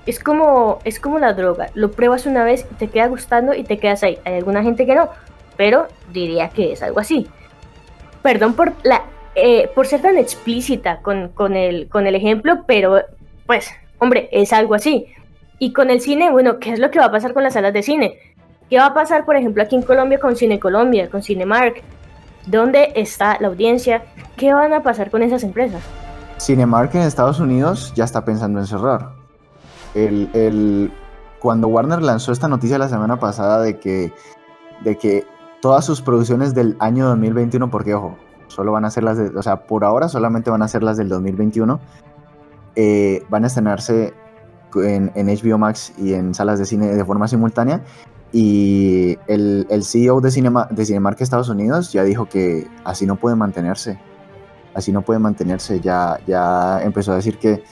[0.06, 3.64] es como, es como la droga, lo pruebas una vez y te queda gustando y
[3.64, 4.18] te quedas ahí.
[4.26, 5.10] Hay alguna gente que no,
[5.58, 7.28] pero diría que es algo así.
[8.22, 9.04] Perdón por la
[9.36, 13.02] eh, por ser tan explícita con, con, el, con el ejemplo, pero
[13.48, 15.08] pues, hombre, es algo así.
[15.58, 17.74] Y con el cine, bueno, ¿qué es lo que va a pasar con las salas
[17.74, 18.20] de cine?
[18.70, 21.82] ¿Qué va a pasar, por ejemplo, aquí en Colombia con Cine Colombia, con Cinemark?
[22.48, 24.04] ¿Dónde está la audiencia?
[24.36, 25.82] ¿Qué van a pasar con esas empresas?
[26.40, 29.12] Cinemark en Estados Unidos ya está pensando en cerrar.
[29.96, 30.92] El, el,
[31.40, 34.12] cuando Warner lanzó esta noticia la semana pasada de que,
[34.84, 35.26] de que
[35.62, 38.18] todas sus producciones del año 2021, porque ojo,
[38.48, 41.10] solo van a ser las de, o sea, por ahora solamente van a las del
[41.10, 41.80] 2021.
[42.76, 44.14] Eh, van a estrenarse
[44.76, 47.84] en, HBO Max y en salas de cine de forma simultánea.
[48.34, 53.16] Y el, el CEO de, Cinema, de Cinemark Estados Unidos ya dijo que así no
[53.16, 54.00] puede mantenerse.
[54.74, 55.80] Así no puede mantenerse.
[55.80, 57.64] Ya, ya empezó a decir que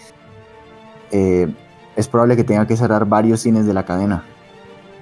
[1.11, 1.51] eh,
[1.95, 4.23] es probable que tenga que cerrar varios cines de la cadena.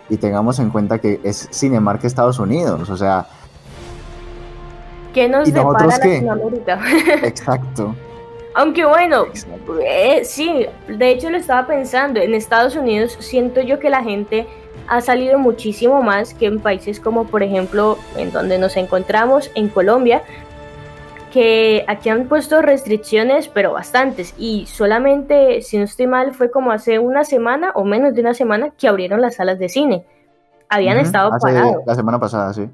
[0.10, 2.90] Y tengamos en cuenta que es Cinemark Estados Unidos.
[2.90, 3.28] O sea,
[5.14, 6.80] ¿Qué nos ¿Y depara Latinoamérica?
[7.24, 7.96] Exacto.
[8.56, 9.26] Aunque bueno,
[9.86, 14.48] eh, sí, de hecho lo estaba pensando, en Estados Unidos siento yo que la gente
[14.90, 19.70] ha salido muchísimo más que en países como por ejemplo en donde nos encontramos, en
[19.70, 20.24] Colombia,
[21.32, 26.72] que aquí han puesto restricciones, pero bastantes, y solamente, si no estoy mal, fue como
[26.72, 30.06] hace una semana o menos de una semana que abrieron las salas de cine.
[30.70, 31.84] Habían estado parados.
[31.86, 32.68] La semana pasada, sí,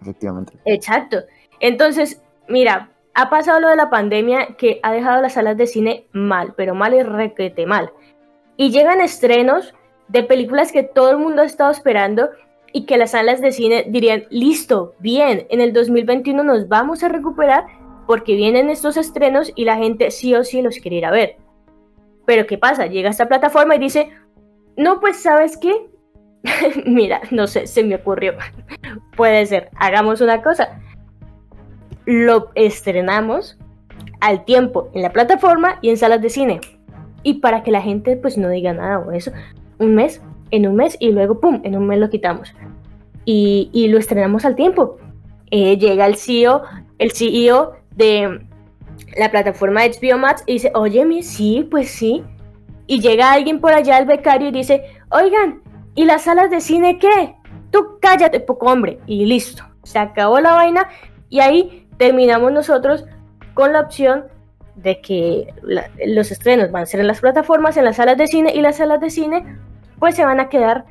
[0.00, 0.54] efectivamente.
[0.64, 1.18] Exacto.
[1.60, 6.06] Entonces, mira, ha pasado lo de la pandemia que ha dejado las salas de cine
[6.12, 7.92] mal, pero mal y requete mal.
[8.56, 9.74] Y llegan estrenos
[10.12, 12.28] de películas que todo el mundo ha estado esperando
[12.72, 17.08] y que las salas de cine dirían, listo, bien, en el 2021 nos vamos a
[17.08, 17.64] recuperar
[18.06, 21.36] porque vienen estos estrenos y la gente sí o sí los quiere ir a ver.
[22.26, 22.86] Pero ¿qué pasa?
[22.86, 24.10] Llega esta plataforma y dice,
[24.76, 25.74] no, pues sabes qué,
[26.86, 28.34] mira, no sé, se me ocurrió.
[29.16, 30.78] puede ser, hagamos una cosa,
[32.04, 33.58] lo estrenamos
[34.20, 36.60] al tiempo en la plataforma y en salas de cine.
[37.22, 39.32] Y para que la gente pues no diga nada o eso,
[39.82, 42.54] un mes, en un mes y luego pum, en un mes lo quitamos.
[43.24, 44.98] Y, y lo estrenamos al tiempo.
[45.50, 46.62] Eh, llega el CEO,
[46.98, 48.40] el CEO de
[49.16, 52.24] la plataforma HBO Max y dice, oye, sí, pues sí.
[52.86, 55.62] Y llega alguien por allá, el becario, y dice, oigan,
[55.94, 57.36] ¿y las salas de cine qué?
[57.70, 58.98] Tú cállate, poco hombre.
[59.06, 60.88] Y listo, se acabó la vaina.
[61.28, 63.04] Y ahí terminamos nosotros
[63.54, 64.24] con la opción
[64.74, 65.52] de que
[66.06, 68.76] los estrenos van a ser en las plataformas, en las salas de cine, y las
[68.76, 69.58] salas de cine
[70.02, 70.84] pues se van a quedar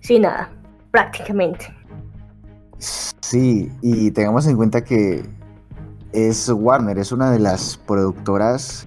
[0.00, 0.50] sin nada,
[0.90, 1.74] prácticamente.
[2.76, 5.24] Sí, y tengamos en cuenta que
[6.12, 8.86] es Warner, es una de las productoras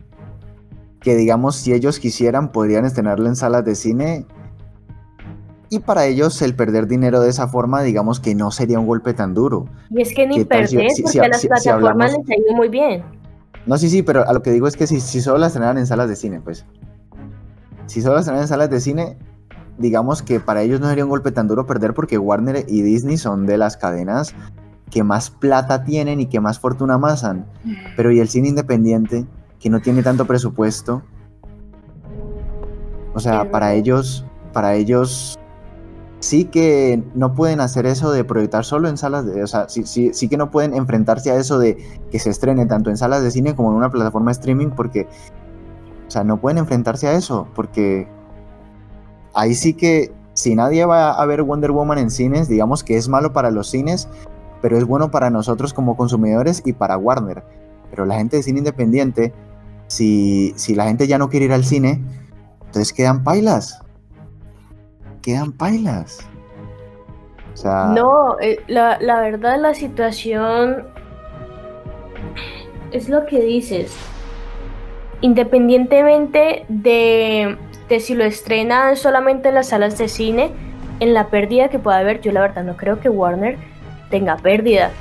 [0.99, 4.28] que digamos si ellos quisieran podrían estrenarlo en salas de cine
[5.71, 9.15] y para ellos el perder dinero de esa forma digamos que no sería un golpe
[9.15, 9.65] tan duro.
[9.89, 13.03] Y es que ni perder porque a las plataformas les ha ido muy bien.
[13.65, 15.80] No, sí, sí, pero a lo que digo es que si, si solo la estrenaran
[15.80, 16.63] en salas de cine, pues.
[17.88, 19.17] Si solo la estrenaran en salas de cine,
[19.78, 23.17] digamos que para ellos no sería un golpe tan duro perder porque Warner y Disney
[23.17, 24.36] son de las cadenas
[24.89, 27.47] que más plata tienen y que más fortuna amasan.
[27.95, 29.26] Pero y el cine independiente,
[29.59, 31.01] que no tiene tanto presupuesto.
[33.15, 35.39] O sea, para ellos, para ellos
[36.19, 39.84] sí que no pueden hacer eso de proyectar solo en salas de, o sea, sí,
[39.86, 41.78] sí, sí que no pueden enfrentarse a eso de
[42.11, 45.07] que se estrene tanto en salas de cine como en una plataforma de streaming porque,
[46.07, 48.07] o sea, no pueden enfrentarse a eso porque
[49.34, 53.07] ahí sí que si nadie va a ver Wonder Woman en cines, digamos que es
[53.07, 54.07] malo para los cines,
[54.61, 57.43] pero es bueno para nosotros como consumidores y para Warner.
[57.89, 59.34] Pero la gente de cine independiente,
[59.88, 62.01] si, si la gente ya no quiere ir al cine,
[62.65, 63.84] entonces quedan pailas
[65.23, 66.19] quedan pailas.
[67.53, 67.86] O sea...
[67.95, 70.86] No, eh, la, la verdad la situación
[72.91, 73.95] es lo que dices.
[75.21, 77.57] Independientemente de,
[77.89, 80.51] de, si lo estrenan solamente en las salas de cine,
[80.99, 83.57] en la pérdida que pueda haber, yo la verdad no creo que Warner
[84.09, 84.91] tenga pérdida.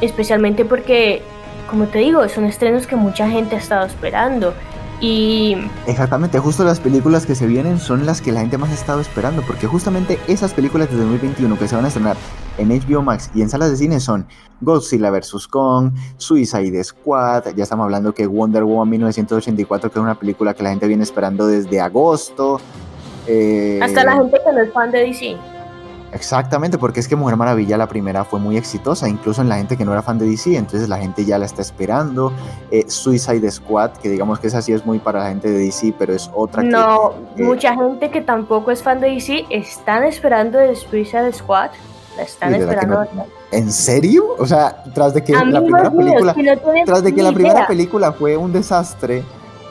[0.00, 1.22] Especialmente porque,
[1.68, 4.54] como te digo, son estrenos que mucha gente ha estado esperando.
[5.00, 5.56] Y...
[5.86, 9.00] Exactamente, justo las películas que se vienen son las que la gente más ha estado
[9.00, 12.16] esperando, porque justamente esas películas de 2021 que se van a estrenar
[12.58, 14.26] en HBO Max y en salas de cine son
[14.60, 15.48] Godzilla vs.
[15.48, 20.62] Kong, Suicide Squad, ya estamos hablando que Wonder Woman 1984, que es una película que
[20.62, 22.60] la gente viene esperando desde agosto.
[23.26, 25.59] Eh, Hasta la gente que no es fan de DC.
[26.12, 29.76] Exactamente, porque es que Mujer Maravilla la primera fue muy exitosa, incluso en la gente
[29.76, 32.32] que no era fan de DC, entonces la gente ya la está esperando.
[32.70, 35.94] Eh, Suicide Squad, que digamos que esa sí es muy para la gente de DC,
[35.98, 37.44] pero es otra no, que...
[37.44, 41.70] mucha gente que tampoco es fan de DC están esperando de Suicide Squad.
[42.16, 43.06] La están esperando.
[43.52, 44.34] ¿En serio?
[44.36, 46.34] O sea, tras de que la primera película...
[46.84, 49.22] tras de que la primera película fue un desastre,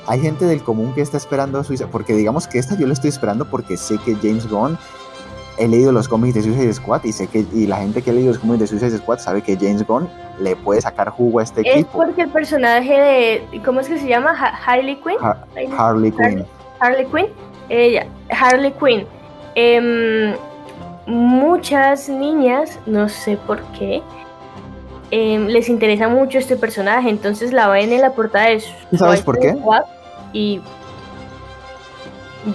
[0.08, 1.90] hay gente del común que está esperando Suicide...
[1.92, 4.78] Porque digamos que esta yo la estoy esperando porque sé que James Gunn
[5.60, 8.14] he leído los cómics de Suicide Squad y sé que y la gente que ha
[8.14, 11.44] leído los cómics de Suicide Squad sabe que James Gunn le puede sacar jugo a
[11.44, 11.78] este equipo.
[11.78, 14.32] Es porque el personaje de ¿cómo es que se llama?
[14.32, 15.18] Harley Quinn.
[15.78, 16.46] Harley Quinn.
[16.80, 17.28] Harley Quinn.
[17.68, 19.06] Ella, Harley Quinn.
[19.56, 20.36] Em,
[21.06, 24.02] muchas niñas, no sé por qué,
[25.12, 28.64] em, les interesa mucho este personaje, entonces la ven en la portada de
[28.98, 29.56] ¿Sabes por qué?
[30.32, 30.62] y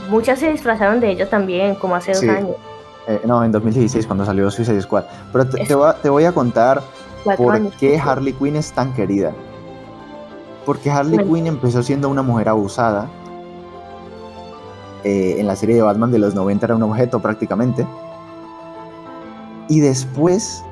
[0.09, 2.57] muchas se disfrazaron de ella también, como hace dos años.
[3.07, 5.05] Eh, no, en 2016 cuando salió Suicide Squad.
[5.32, 6.82] Pero te, voy, a contar
[7.36, 9.32] por qué Harley Quinn es tan querida.
[10.64, 13.09] Porque Harley Quinn empezó siendo una mujer abusada.
[15.05, 17.86] Eh, en la serie de Batman de los 90 era un objeto prácticamente.
[19.68, 20.64] Y después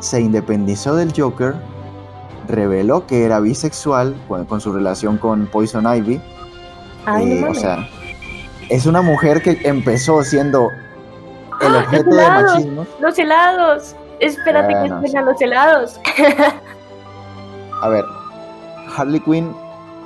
[0.00, 1.54] se independizó del Joker,
[2.48, 6.20] reveló que era bisexual con, su relación con Poison Ivy.
[7.20, 7.86] Eh, o sea,
[8.70, 10.70] es una mujer que empezó siendo
[11.60, 11.78] el ¡Ah!
[11.78, 12.86] objeto de machismo.
[13.00, 13.96] Los helados.
[14.20, 16.00] Espérate que vengan los helados.
[17.82, 18.04] A ver,
[18.96, 19.54] Harley Quinn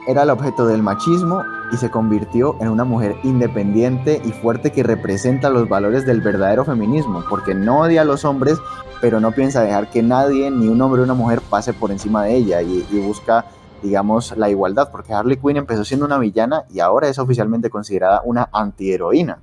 [0.07, 4.83] era el objeto del machismo y se convirtió en una mujer independiente y fuerte que
[4.83, 8.59] representa los valores del verdadero feminismo, porque no odia a los hombres,
[9.01, 12.25] pero no piensa dejar que nadie, ni un hombre o una mujer, pase por encima
[12.25, 13.45] de ella y, y busca,
[13.83, 18.23] digamos, la igualdad, porque Harley Quinn empezó siendo una villana y ahora es oficialmente considerada
[18.25, 19.39] una antiheroína.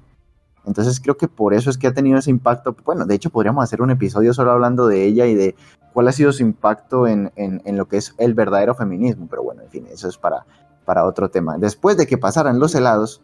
[0.65, 2.75] Entonces creo que por eso es que ha tenido ese impacto.
[2.83, 5.55] Bueno, de hecho podríamos hacer un episodio solo hablando de ella y de
[5.93, 7.31] cuál ha sido su impacto en,
[7.65, 9.27] lo que es el verdadero feminismo.
[9.29, 10.45] Pero bueno, en fin, eso es para,
[10.85, 11.57] para otro tema.
[11.57, 13.21] Después de que pasaran los helados,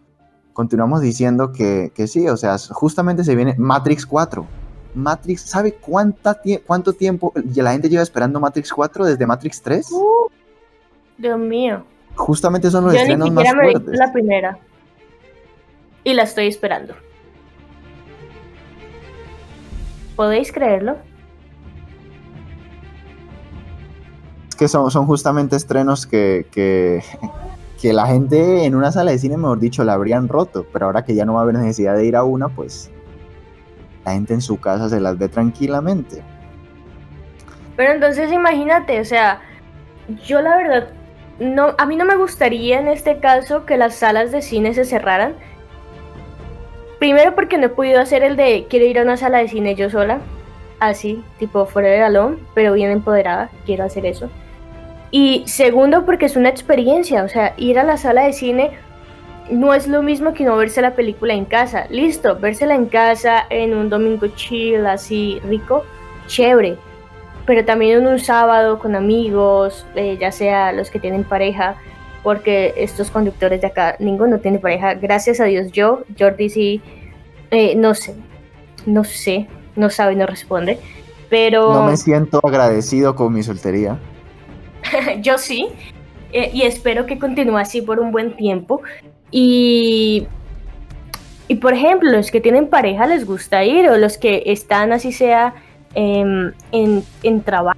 [0.54, 4.46] continuamos diciendo que, que sí, o sea, justamente se viene Matrix 4.
[4.94, 9.92] Matrix, ¿sabe cuánta cuánto tiempo la gente lleva esperando Matrix 4 desde Matrix 3?
[9.92, 10.28] Uh,
[11.18, 11.84] Dios mío.
[12.16, 14.00] Justamente son los Yo estrenos ni más siquiera me vi fuertes.
[14.00, 14.60] la primera.
[16.04, 16.94] Y la estoy esperando.
[20.16, 20.98] ¿Podéis creerlo?
[24.50, 27.02] Es que son, son justamente estrenos que, que,
[27.82, 30.66] que la gente en una sala de cine, mejor dicho, la habrían roto.
[30.72, 32.92] Pero ahora que ya no va a haber necesidad de ir a una, pues
[34.06, 36.24] la gente en su casa se las ve tranquilamente.
[37.76, 39.42] Pero entonces imagínate, o sea,
[40.26, 40.90] yo la verdad,
[41.40, 44.86] no, a mí no me gustaría en este caso que las salas de cine se
[44.86, 45.36] cerraran.
[47.02, 49.74] Primero porque no he podido hacer el de quiero ir a una sala de cine
[49.74, 50.20] yo sola,
[50.80, 54.30] así, tipo fuera de galón, pero bien empoderada, quiero hacer eso.
[55.10, 58.70] Y segundo porque es una experiencia, o sea, ir a la sala de cine
[59.50, 61.88] no es lo mismo que no verse la película en casa.
[61.90, 65.84] Listo, vérsela en casa en un domingo chill, así rico,
[66.28, 66.78] chévere.
[67.48, 71.78] Pero también en un sábado con amigos, eh, ya sea los que tienen pareja,
[72.24, 74.94] porque estos conductores de acá, ninguno tiene pareja.
[74.94, 76.82] Gracias a Dios, yo, Jordi sí,
[77.50, 78.16] eh, no sé,
[78.86, 80.80] no sé, no sabe, no responde.
[81.30, 83.98] Pero No me siento agradecido con mi soltería.
[85.22, 85.70] yo sí,
[86.34, 88.82] eh, y espero que continúe así por un buen tiempo.
[89.32, 90.28] Y,
[91.48, 95.12] y por ejemplo, los que tienen pareja les gusta ir, o los que están así
[95.12, 95.56] sea
[95.96, 97.78] em, en, en trabajo,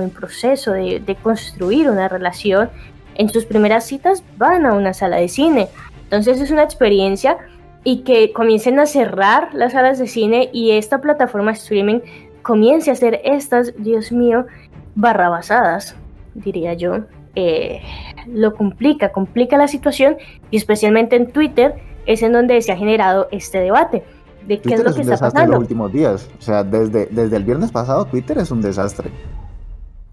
[0.00, 2.70] en proceso de, de construir una relación,
[3.18, 5.68] en sus primeras citas van a una sala de cine.
[6.04, 7.38] Entonces es una experiencia
[7.84, 12.00] y que comiencen a cerrar las salas de cine y esta plataforma streaming
[12.42, 14.46] comience a hacer estas, Dios mío,
[14.94, 15.96] barrabasadas,
[16.34, 17.00] diría yo,
[17.34, 17.82] eh,
[18.28, 20.16] lo complica, complica la situación
[20.50, 21.74] y especialmente en Twitter
[22.06, 24.04] es en donde se ha generado este debate
[24.46, 25.58] de qué Twitter es lo es que un está desastre en los pasando.
[25.58, 26.28] últimos días.
[26.38, 29.10] O sea, desde, desde el viernes pasado, Twitter es un desastre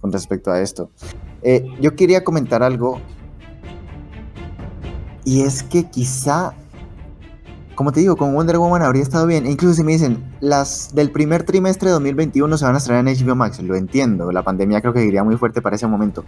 [0.03, 0.89] con respecto a esto.
[1.43, 2.99] Eh, yo quería comentar algo.
[5.23, 6.53] Y es que quizá,
[7.75, 9.45] como te digo, con Wonder Woman habría estado bien.
[9.45, 13.07] E incluso si me dicen, las del primer trimestre de 2021 se van a estrenar
[13.07, 13.61] en HBO Max.
[13.61, 14.29] Lo entiendo.
[14.33, 16.25] La pandemia creo que iría muy fuerte para ese momento.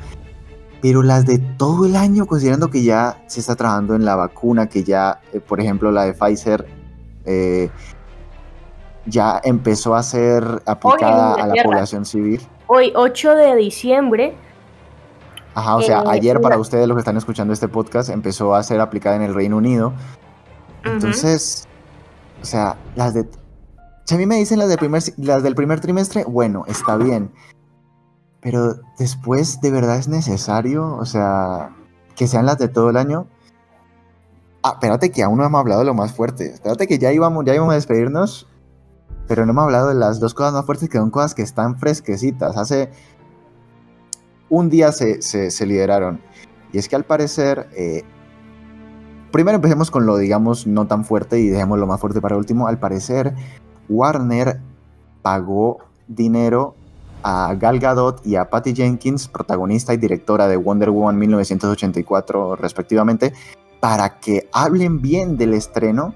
[0.82, 4.70] Pero las de todo el año, considerando que ya se está trabajando en la vacuna,
[4.70, 6.66] que ya, eh, por ejemplo, la de Pfizer
[7.26, 7.70] eh,
[9.06, 12.40] ya empezó a ser aplicada a la población civil.
[12.68, 14.36] Hoy, 8 de diciembre,
[15.56, 18.62] Ajá, o sea, Eh, ayer para ustedes los que están escuchando este podcast empezó a
[18.62, 19.94] ser aplicada en el Reino Unido.
[20.84, 21.66] Entonces,
[22.42, 23.26] o sea, las de...
[24.04, 27.32] Si a mí me dicen las, de primer, las del primer trimestre, bueno, está bien.
[28.42, 30.96] Pero después, ¿de verdad es necesario?
[30.98, 31.72] O sea,
[32.16, 33.28] que sean las de todo el año.
[34.62, 36.54] Ah, espérate que aún no hemos hablado de lo más fuerte.
[36.54, 38.48] Espérate que ya íbamos, ya íbamos a despedirnos.
[39.28, 41.78] Pero no hemos hablado de las dos cosas más fuertes que son cosas que están
[41.78, 42.58] fresquecitas.
[42.58, 42.92] Hace
[44.50, 46.22] un día se, se, lideraron.
[46.72, 48.04] Y es que al parecer, eh,
[49.32, 52.68] primero empecemos con lo, digamos, no tan fuerte y dejemos lo más fuerte para último.
[52.68, 53.34] Al parecer,
[53.90, 54.60] Warner
[55.22, 56.76] pagó dinero
[57.24, 63.34] a Gal Gadot y a Patty Jenkins, protagonista y directora de Wonder Woman 1984 respectivamente,
[63.80, 66.14] para que hablen bien del estreno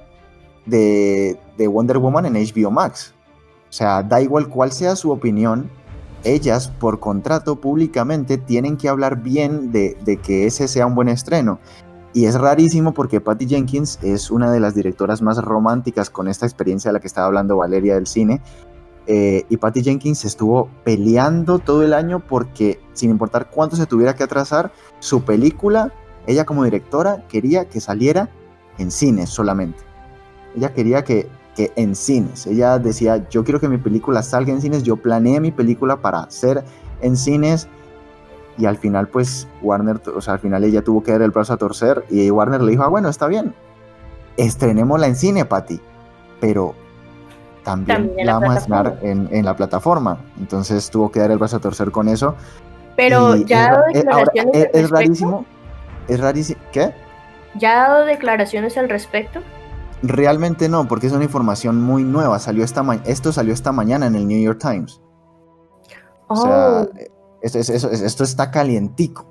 [0.70, 3.14] de, de Wonder Woman en HBO Max.
[3.70, 5.70] O sea, da igual cuál sea su opinión,
[6.24, 11.60] ellas por contrato públicamente tienen que hablar bien de, que ese sea un buen estreno.
[12.14, 16.46] Y es rarísimo porque Patty Jenkins es una de las directoras más románticas con esta
[16.46, 18.42] experiencia de la que estaba hablando Valeria del cine.
[19.06, 24.16] Eh, y Patty Jenkins estuvo peleando todo el año porque sin importar cuánto se tuviera
[24.16, 25.94] que atrasar, su película,
[26.28, 28.30] ella como directora quería que saliera
[28.78, 29.89] en cines solamente.
[30.56, 32.48] Ella quería que, que en cines.
[32.48, 36.30] Ella decía, yo quiero que mi película salga en cines, yo planeé mi película para
[36.30, 36.64] ser
[37.02, 37.68] en cines
[38.58, 41.54] y al final pues Warner, o sea, al final ella tuvo que dar el brazo
[41.54, 43.54] a torcer y Warner le dijo, ah, bueno, está bien,
[44.38, 45.80] estrenémosla en cine, Patty,
[46.42, 46.76] pero
[47.64, 50.18] también, la la vamos a estrenar en, en la plataforma.
[50.40, 52.36] Entonces tuvo que dar el brazo a torcer con eso.
[52.96, 55.46] pero Y ya ha es, dado eh, ahora, declaraciones es, rarísimo,
[56.08, 56.94] es rarísimo, ¿qué?
[57.56, 59.40] ¿Ya ha dado declaraciones al respecto?
[60.02, 62.40] Realmente no, porque es una información muy nueva.
[62.40, 65.02] Salió esta esto salió esta mañana en el New York Times.
[66.28, 66.88] O sea, Oh,
[67.42, 69.26] esto, está calientico.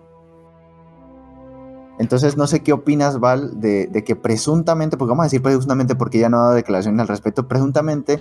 [1.98, 5.96] Entonces, no sé qué opinas, Val, de, de que presuntamente, porque vamos a decir presuntamente
[5.96, 8.20] porque ya no ha dado declaraciones al respecto, presuntamente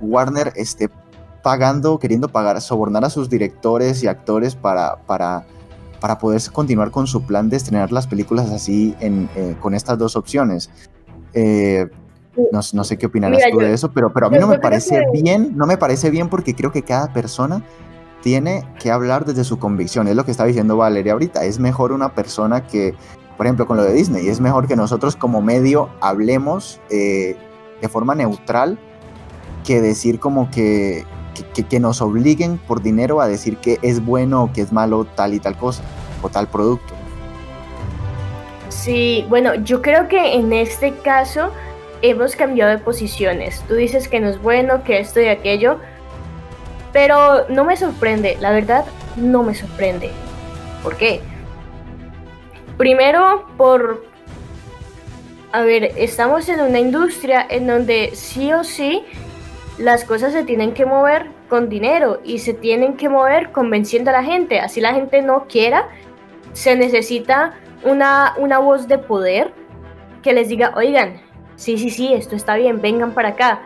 [0.00, 0.88] Warner esté
[1.42, 5.44] pagando, queriendo pagar, sobornar a sus directores y actores para, para,
[6.00, 9.98] para poder continuar con su plan de estrenar las películas así en, eh, con estas
[9.98, 10.70] dos opciones.
[11.34, 11.88] Eh,
[12.52, 15.02] No, no sé qué opinarás tú de eso, pero, pero a mí no me parece
[15.12, 17.62] bien, no me parece bien porque creo que cada persona
[18.22, 20.08] tiene que hablar desde su convicción.
[20.08, 21.44] Es lo que está diciendo Valeria ahorita.
[21.44, 22.94] Es mejor una persona que,
[23.36, 27.36] por ejemplo, con lo de Disney, es mejor que nosotros como medio hablemos eh,
[27.80, 28.78] de forma neutral
[29.64, 31.04] que decir como que,
[31.54, 35.04] que, que, nos obliguen por dinero a decir que es bueno o que es malo
[35.04, 35.82] tal y tal cosa
[36.22, 36.94] o tal producto.
[38.80, 41.52] Sí, bueno, yo creo que en este caso
[42.00, 43.62] hemos cambiado de posiciones.
[43.68, 45.78] Tú dices que no es bueno, que esto y aquello,
[46.90, 50.10] pero no me sorprende, la verdad, no me sorprende.
[50.82, 51.20] ¿Por qué?
[52.78, 54.02] Primero, por...
[55.52, 59.04] A ver, estamos en una industria en donde sí o sí
[59.76, 64.14] las cosas se tienen que mover con dinero y se tienen que mover convenciendo a
[64.14, 64.58] la gente.
[64.58, 65.90] Así la gente no quiera,
[66.54, 69.52] se necesita una, una voz de poder
[70.22, 71.20] que les diga, oigan,
[71.56, 73.62] sí, sí, sí, esto está bien, vengan para acá.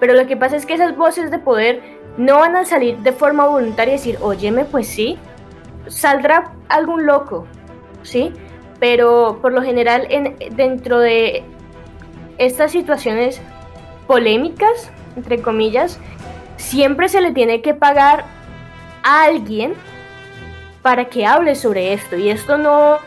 [0.00, 1.82] Pero lo que pasa es que esas voces de poder
[2.16, 5.18] no van a salir de forma voluntaria y decir, óyeme, pues sí,
[5.88, 7.46] saldrá algún loco,
[8.02, 8.32] ¿sí?
[8.80, 11.44] Pero por lo general en, dentro de
[12.38, 13.40] estas situaciones
[14.06, 15.98] polémicas, entre comillas,
[16.56, 18.24] siempre se le tiene que pagar
[19.02, 19.74] a alguien
[20.82, 22.16] para que hable sobre esto.
[22.16, 22.98] Y esto no,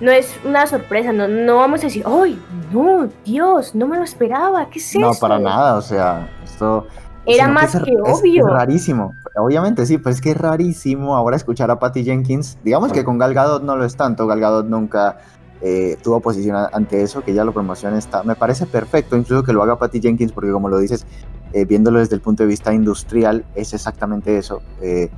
[0.00, 2.40] no es una sorpresa, no, no vamos a decir, ¡ay,
[2.72, 4.68] no, Dios, no me lo esperaba!
[4.70, 5.00] ¿Qué es eso?
[5.00, 6.86] No, para nada, o sea, esto...
[7.26, 8.48] Era más que, obvio.
[8.48, 12.58] Es, rarísimo, obviamente sí, pero es que es rarísimo ahora escuchar a Patty Jenkins.
[12.64, 15.18] Digamos que con Gal Gadot no lo es tanto, Gal Gadot nunca
[15.60, 18.22] eh, tuvo posición ante eso, que ya lo promociona está.
[18.22, 21.06] Me parece perfecto, incluso que lo haga Patty Jenkins, porque como lo dices,
[21.52, 24.62] eh, viéndolo desde el punto de vista industrial, es exactamente eso.
[24.80, 25.10] Eh,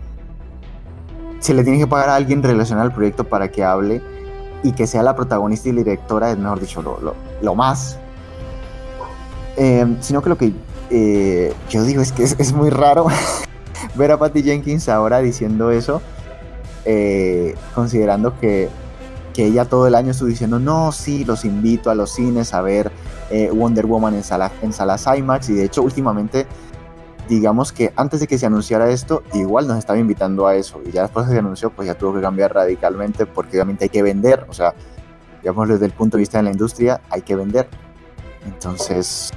[1.38, 4.02] se le tiene que pagar a alguien relacionado al proyecto para que hable
[4.62, 7.98] y que sea la protagonista y directora, es mejor dicho, lo, lo, más.
[10.00, 10.52] sino que lo que
[11.70, 13.06] yo digo es que es, muy raro
[13.94, 16.00] ver a Patty Jenkins ahora diciendo eso,
[17.74, 18.68] considerando que
[19.32, 22.60] que ella todo el año estuvo diciendo, no, sí, los invito a los cines a
[22.60, 22.92] ver
[23.30, 26.46] eh, Wonder Woman en, sala, en salas IMAX y de hecho últimamente,
[27.34, 30.90] digamos que antes de que se anunciara esto, igual nos estaba invitando a eso y
[30.90, 34.02] ya después que se anunció, pues ya tuvo que cambiar radicalmente porque obviamente hay que
[34.02, 34.74] vender, o sea,
[35.40, 37.68] digamos desde el punto de vista de la industria, hay que vender.
[38.46, 39.30] Entonces,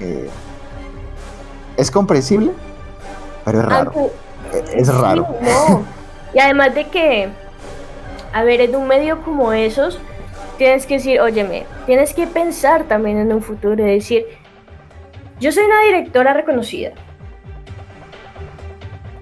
[0.00, 0.30] eh,
[1.76, 2.52] es comprensible,
[3.44, 3.92] pero es raro.
[4.72, 5.26] es raro.
[6.34, 7.30] Y además de que
[8.32, 9.98] a ver, en un medio como esos,
[10.58, 14.26] tienes que decir, óyeme, tienes que pensar también en un futuro y decir,
[15.40, 16.92] yo soy una directora reconocida.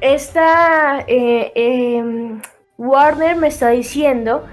[0.00, 2.40] Esta eh, em,
[2.78, 4.44] Warner me está diciendo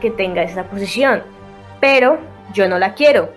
[0.00, 1.22] que tenga esa posición,
[1.80, 2.18] pero
[2.52, 3.30] yo no la quiero.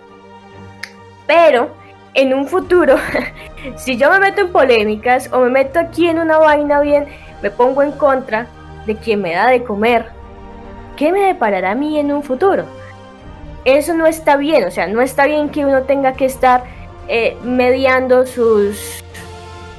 [1.25, 1.75] Pero
[2.13, 2.95] en un futuro,
[3.75, 7.07] si yo me meto en polémicas o me meto aquí en una vaina bien,
[7.41, 8.47] me pongo en contra
[8.85, 10.17] de quien me da de comer
[10.97, 12.65] ¿qué me deparará a mí en un futuro?
[13.63, 16.63] Eso no está bien, o sea, no está bien que uno tenga que estar
[17.07, 19.03] eh, mediando sus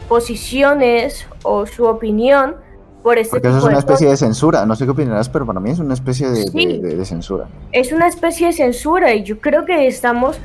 [0.08, 2.56] posiciones o su opinión
[3.02, 5.60] por este Porque eso es una especie de censura, no sé qué opinarás, pero para
[5.60, 7.46] mí es una especie de, censura.
[7.72, 10.38] Es una especie de censura y yo creo que estamos,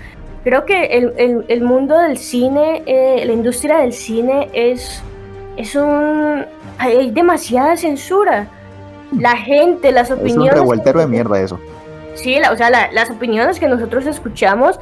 [0.43, 0.85] creo que
[1.47, 5.01] el, mundo del cine, eh, la industria del cine es,
[5.57, 6.45] es un...
[6.77, 8.49] hay demasiada censura
[9.19, 10.47] la gente, las opiniones.
[10.47, 11.59] Es un revueltero de mierda eso.
[12.15, 14.79] Sí, o sea, las opiniones que nosotros escuchamos,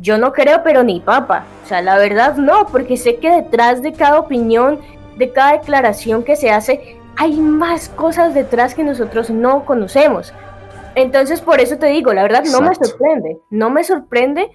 [0.00, 1.44] yo no creo, pero ni papa.
[1.64, 4.80] O sea, la verdad no, porque sé que detrás de cada opinión,
[5.16, 10.32] de cada declaración que se hace, hay más cosas detrás que nosotros no conocemos.
[10.94, 13.38] Entonces, por eso te digo, la verdad no me sorprende.
[13.50, 14.50] No me sorprende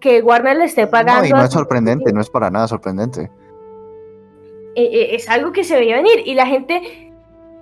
[0.00, 1.22] que Warner le esté pagando.
[1.22, 3.30] No, y no es sorprendente, no es para nada sorprendente.
[4.74, 7.12] Eh, eh, es algo que se veía venir y la gente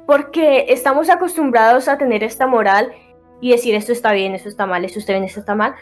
[0.06, 2.92] porque estamos acostumbrados a tener esta moral
[3.40, 5.74] y decir esto está bien, esto está mal, esto está bien, esto está mal,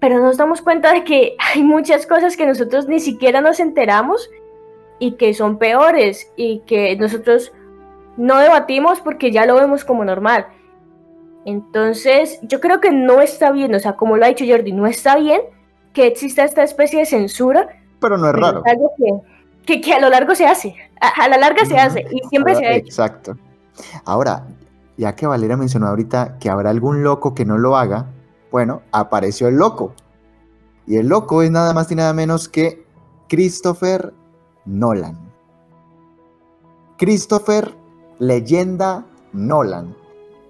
[0.00, 4.28] pero nos damos cuenta de que hay muchas cosas que nosotros ni siquiera nos enteramos
[4.98, 7.52] y que son peores y que nosotros
[8.16, 10.46] no debatimos porque ya lo vemos como normal.
[11.46, 14.86] Entonces, yo creo que no está bien, o sea, como lo ha dicho Jordi, no
[14.86, 15.40] está bien
[15.94, 17.68] que exista esta especie de censura.
[17.98, 18.62] Pero no es raro.
[18.66, 18.92] algo
[19.64, 22.66] que, que, a lo largo se hace, a, la larga se hace y siempre se
[22.66, 22.86] ha hecho.
[22.86, 23.36] Exacto.
[24.04, 24.46] Ahora,
[24.96, 28.06] ya que Valera mencionó ahorita que habrá algún loco que no lo haga,
[28.50, 29.94] bueno, apareció el loco.
[30.86, 32.84] Y el loco es nada más y nada menos que
[33.28, 34.12] Christopher
[34.64, 35.16] Nolan.
[36.98, 37.74] Christopher
[38.18, 39.96] Leyenda Nolan.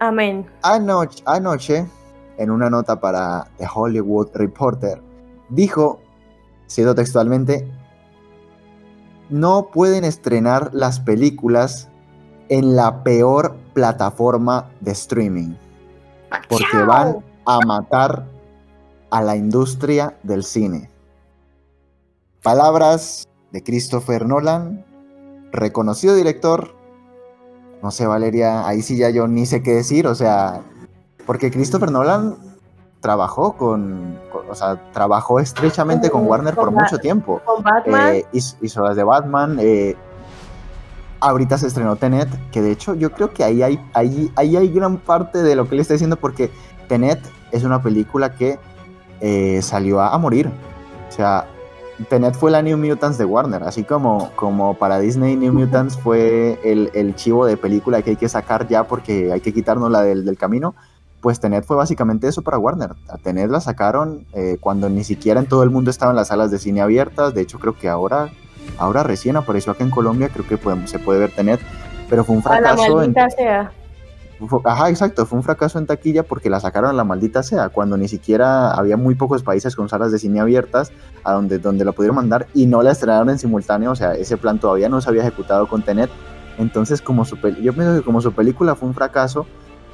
[0.00, 0.46] Amén.
[0.62, 1.86] Anoche, anoche,
[2.38, 5.02] en una nota para The Hollywood Reporter,
[5.50, 6.00] dijo,
[6.66, 7.70] siendo textualmente,
[9.28, 11.88] no pueden estrenar las películas
[12.48, 15.54] en la peor plataforma de streaming.
[16.48, 17.22] Porque van
[17.56, 18.26] a matar
[19.10, 20.90] a la industria del cine.
[22.42, 24.84] Palabras de Christopher Nolan,
[25.52, 26.74] reconocido director.
[27.82, 30.62] No sé, Valeria, ahí sí ya yo ni sé qué decir, o sea,
[31.26, 32.36] porque Christopher Nolan
[33.00, 37.40] trabajó con, o sea, trabajó estrechamente con, Warner por mucho tiempo.
[37.44, 38.14] Con Batman.
[38.14, 39.56] Eh, hizo, las de Batman.
[39.60, 39.96] Eh,
[41.20, 44.68] ahorita se estrenó Tenet, que de hecho yo creo que ahí hay, ahí, ahí hay
[44.68, 46.50] gran parte de lo que le está diciendo, porque
[46.88, 47.20] Tenet
[47.52, 48.58] es una película que
[49.20, 50.50] eh, salió a, morir.
[51.08, 51.46] O sea,
[52.08, 56.58] Tenet fue la New Mutants de Warner, así como, como para Disney New Mutants fue
[56.64, 60.02] el, el chivo de película que hay que sacar ya porque hay que quitarnos la
[60.02, 60.74] del, del camino
[61.20, 62.92] pues Tenet fue básicamente eso para Warner.
[63.08, 66.50] A Tenet la sacaron eh, cuando ni siquiera en todo el mundo estaban las salas
[66.50, 67.34] de cine abiertas.
[67.34, 68.30] De hecho, creo que ahora,
[68.78, 71.60] ahora recién apareció acá en Colombia, creo que se puede ver Tenet,
[72.08, 73.02] pero fue un fracaso.
[73.02, 73.72] en, sea.
[74.64, 77.96] Ajá, exacto, fue un fracaso en taquilla porque la sacaron a la maldita sea, cuando
[77.96, 80.92] ni siquiera había muy pocos países con salas de cine abiertas
[81.24, 84.36] a donde, donde la pudieron mandar y no la estrenaron en simultáneo, o sea, ese
[84.36, 86.10] plan todavía no se había ejecutado con Tenet.
[86.58, 89.46] Entonces, como su, yo pienso que como su película fue un fracaso,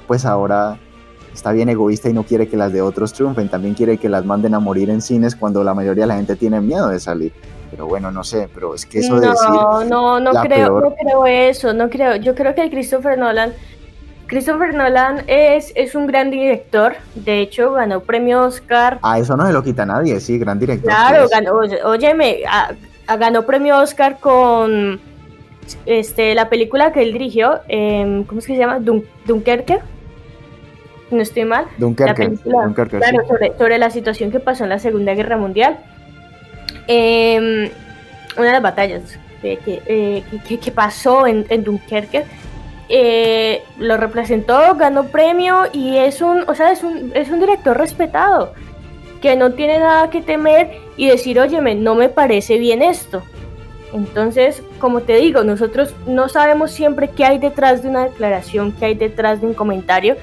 [0.06, 0.78] pues ahora
[1.32, 4.24] está bien egoísta y no quiere que las de otros triunfen, también quiere que las
[4.24, 7.32] manden a morir en cines cuando la mayoría de la gente tiene miedo de salir.
[7.70, 9.48] Pero bueno, no sé, pero es que eso de decir.
[9.50, 12.16] No, no, no creo, no creo eso, no creo.
[12.16, 13.52] Yo creo que Christopher Nolan.
[14.26, 18.98] Christopher Nolan es, es un gran director, de hecho ganó premio Oscar.
[19.02, 20.90] A eso no se lo quita nadie, sí, gran director.
[20.90, 21.52] Claro, ganó,
[21.84, 22.40] óyeme,
[23.06, 25.00] ganó premio Oscar con
[25.84, 28.80] este, la película que él dirigió, em, ¿cómo es que se llama?
[28.80, 29.80] Dunkerque
[31.10, 33.22] no estoy mal, Dunkerque, claro,
[33.56, 35.78] sobre, la situación que pasó en la Segunda Guerra Mundial.
[36.88, 37.70] Em,
[38.36, 39.02] una de las batallas
[39.40, 42.24] que, eh, que, pasó en, Dunkerque.
[42.88, 47.76] Eh, lo representó, ganó premio y es un, o sea, es un, es un director
[47.76, 48.52] respetado
[49.20, 53.22] que no tiene nada que temer y decir, óyeme, no me parece bien esto.
[53.92, 58.86] Entonces, como te digo, nosotros no sabemos siempre qué hay detrás de una declaración, qué
[58.86, 60.16] hay detrás de un comentario,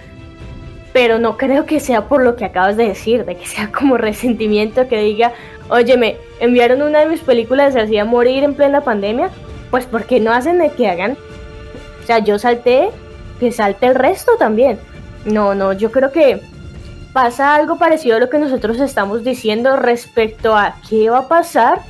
[0.94, 3.98] pero no creo que sea por lo que acabas de decir, de que sea como
[3.98, 5.34] resentimiento que diga,
[5.70, 9.30] oye, me enviaron una de mis películas se hacía morir en plena pandemia,
[9.72, 11.18] pues porque no hacen de que hagan.
[12.04, 12.90] O sea, yo salté,
[13.40, 14.80] que salte el resto también.
[15.26, 16.42] No, no, yo creo que
[17.14, 21.82] pasa algo parecido a lo que nosotros estamos diciendo respecto a qué va a pasar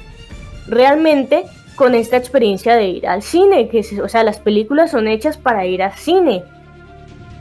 [0.67, 1.45] realmente
[1.75, 5.65] con esta experiencia de ir al cine, que o sea, las películas son hechas para
[5.65, 6.43] ir al cine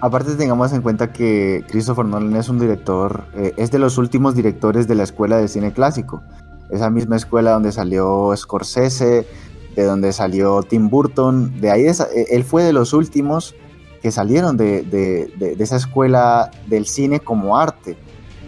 [0.03, 4.35] Aparte tengamos en cuenta que Christopher Nolan es un director, eh, es de los últimos
[4.35, 6.25] directores de la escuela de cine clásico.
[6.71, 9.29] Esa misma escuela donde salió Scorsese,
[9.75, 11.95] de donde salió Tim Burton, de ahí eh,
[12.31, 13.55] él fue de los últimos
[14.03, 17.97] que salieron de, de, esa escuela del cine como arte.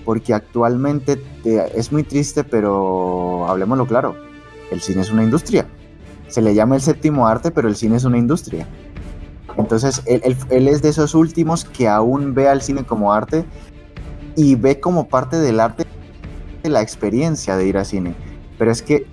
[0.04, 4.16] Porque actualmente es muy triste, pero hablemoslo claro,
[4.70, 5.66] el cine es una industria.
[6.28, 8.66] Se le llama el séptimo arte, pero el cine es una industria.
[9.56, 13.44] Entonces, él, es de esos últimos que aún ve al cine como arte
[14.36, 15.86] y ve como parte del arte
[16.62, 18.14] de la experiencia de ir al cine.
[18.58, 19.06] Pero es que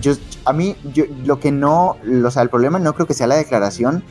[0.00, 0.12] yo,
[0.44, 3.36] a mí, yo, lo que no, o sea, el problema no creo que sea la
[3.36, 4.02] declaración,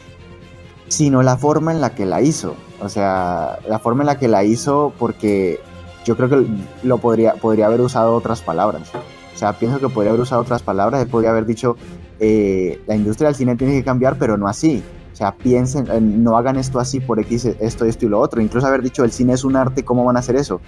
[0.87, 2.55] sino la forma en la que la hizo.
[2.81, 5.59] O sea, la forma en la que la hizo porque
[6.05, 6.45] yo creo que
[6.83, 8.91] lo podría, podría haber usado otras palabras.
[9.33, 11.75] O sea, pienso que podría haber usado otras palabras, él podría haber dicho,
[12.19, 14.83] eh, la industria del cine tiene que cambiar, pero no así.
[15.11, 18.41] O sea, piensen, no hagan esto así por X, esto, esto y lo otro.
[18.41, 20.59] Incluso haber dicho el cine es un arte, ¿cómo van a hacer eso?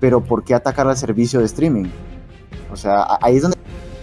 [0.00, 1.84] Pero ¿por qué atacar al servicio de streaming?
[2.72, 3.53] O sea, ahí es donde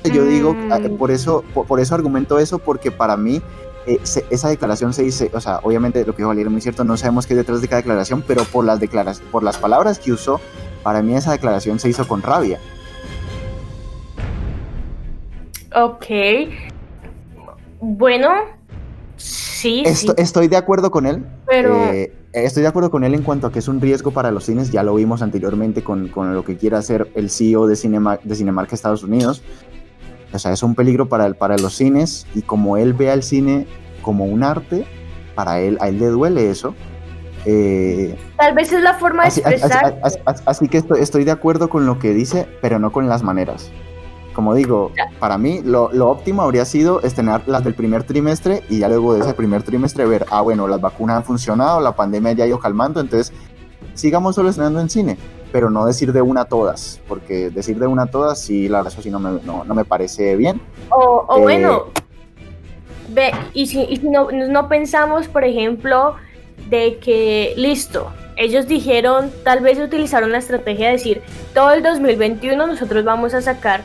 [0.10, 0.98] yo digo, mm.
[0.98, 3.42] por eso, por, eso argumento eso, porque para mí
[3.86, 4.00] eh,
[4.30, 6.98] esa declaración se dice, o sea, obviamente lo que dijo Valeria es muy cierto, no
[6.98, 8.80] sabemos qué es detrás de cada declaración, pero por las,
[9.32, 10.40] por las palabras que usó,
[10.84, 12.60] para mí esa declaración se hizo con rabia.
[15.74, 16.06] Ok.
[17.80, 18.30] Bueno,
[19.62, 21.24] Sí, Estoy de acuerdo con él.
[21.46, 21.76] Pero...
[21.76, 24.46] Eh, estoy de acuerdo con él en cuanto a que es un riesgo para los
[24.46, 24.72] cines.
[24.72, 28.74] Ya lo vimos anteriormente con, lo que quiere hacer el CEO de, Cinema, de Cinemark
[28.74, 29.44] Estados Unidos.
[30.34, 33.68] O sea, es un peligro para, para los cines y como él ve al cine
[34.02, 34.86] como un arte,
[35.36, 36.74] para él, a él le duele eso.
[37.46, 40.00] Eh, Tal vez es la forma de expresar.
[40.46, 43.72] Así, que estoy, de acuerdo con lo que dice, pero no con las maneras.
[44.34, 48.88] Como digo, para mí lo, óptimo habría sido estrenar las del primer trimestre y ya
[48.88, 52.46] luego de ese primer trimestre ver, ah, bueno, las vacunas han funcionado, la pandemia ya
[52.46, 53.34] ha ido calmando, entonces
[53.94, 55.18] sigamos solo estrenando en cine.
[55.52, 58.80] Pero no decir de una a todas, porque decir de una a todas, sí, la
[58.80, 60.62] verdad, eso sí no me, no, me parece bien.
[60.90, 61.86] O, o bueno,
[63.10, 66.16] ve, y si, y si no, no pensamos, por ejemplo,
[66.70, 71.22] de que, listo, ellos dijeron, tal vez utilizaron la estrategia de decir,
[71.54, 73.82] todo el 2021 nosotros vamos a sacar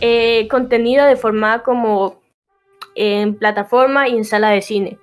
[0.00, 2.20] eh, contenido de forma como
[2.94, 4.98] en plataforma y en sala de cine,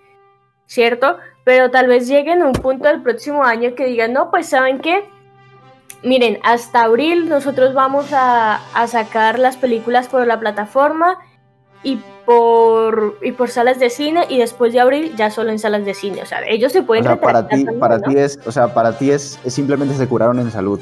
[0.65, 1.17] ¿cierto?
[1.43, 4.79] Pero tal vez lleguen a un punto del próximo año que digan, no, pues saben
[4.79, 5.03] qué,
[6.03, 11.19] miren, hasta abril nosotros vamos a, a sacar las películas por la plataforma
[11.83, 15.85] y por, y por salas de cine y después de abril ya solo en salas
[15.85, 16.21] de cine.
[16.21, 17.05] O sea, ellos se pueden...
[17.05, 20.39] O sea, para ti, para ti es, o sea, para ti es, simplemente se curaron
[20.39, 20.79] en salud,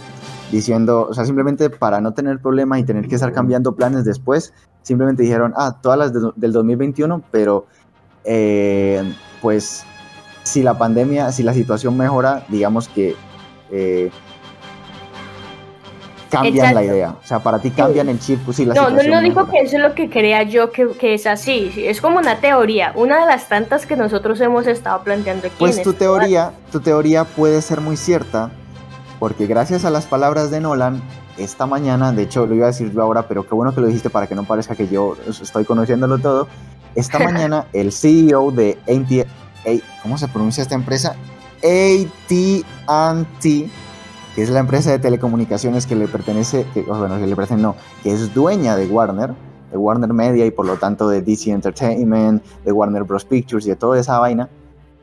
[0.51, 4.53] diciendo, o sea, simplemente para no tener problemas y tener que estar cambiando planes después,
[4.81, 7.67] simplemente dijeron, ah, todas las del 2021, pero
[8.25, 9.01] eh,
[9.41, 9.85] pues
[10.43, 13.15] si la pandemia, si la situación mejora, digamos que...
[13.71, 14.11] Eh,
[16.29, 17.15] cambian la idea.
[17.21, 18.39] O sea, para ti cambian el chip.
[18.45, 21.13] Pues, la no, no, no dijo que eso es lo que crea yo, que, que,
[21.13, 21.71] es así.
[21.77, 25.55] Es como una teoría, una de las tantas que nosotros hemos estado planteando aquí.
[25.59, 28.51] Pues tu este teoría, tu teoría puede ser muy cierta,
[29.19, 31.01] porque gracias a las palabras de Nolan,
[31.37, 33.87] esta mañana, de hecho lo iba a decir yo ahora, pero qué bueno que lo
[33.87, 36.47] dijiste para que no parezca que yo estoy conociéndolo todo.
[36.95, 41.15] Esta mañana el CEO de AT&T, ¿cómo se pronuncia esta empresa?
[41.63, 43.69] AT&T
[44.35, 47.75] que es la empresa de telecomunicaciones que le pertenece, que, bueno, que le pertenece, no,
[48.03, 49.33] que es dueña de Warner,
[49.71, 53.25] de Warner Media y por lo tanto de DC Entertainment, de Warner Bros.
[53.25, 54.49] Pictures y de toda esa vaina,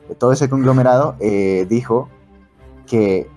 [0.08, 2.08] de todo ese conglomerado, eh, dijo
[2.86, 3.28] que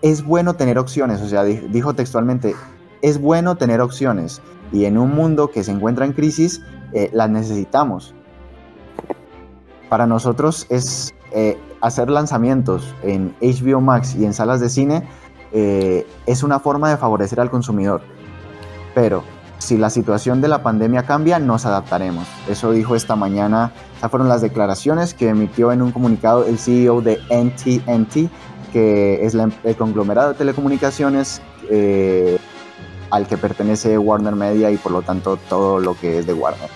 [0.00, 2.54] es bueno tener opciones, o sea, dijo textualmente,
[3.02, 4.40] es bueno tener opciones
[4.72, 8.14] y en un mundo que se encuentra en crisis, eh, las necesitamos.
[9.88, 15.02] Para nosotros es eh, hacer lanzamientos en HBO Max y en salas de cine
[15.52, 18.02] eh, es una forma de favorecer al consumidor.
[18.94, 19.24] Pero
[19.58, 22.26] si la situación de la pandemia cambia, nos adaptaremos.
[22.48, 27.00] Eso dijo esta mañana, esas fueron las declaraciones que emitió en un comunicado el CEO
[27.00, 28.30] de NTNT,
[28.72, 32.38] que es el conglomerado de telecomunicaciones eh,
[33.10, 36.70] al que pertenece Warner Media y por lo tanto todo lo que es de Warner.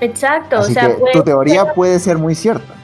[0.00, 2.74] Exacto, o sea, tu teoría puede ser muy cierta.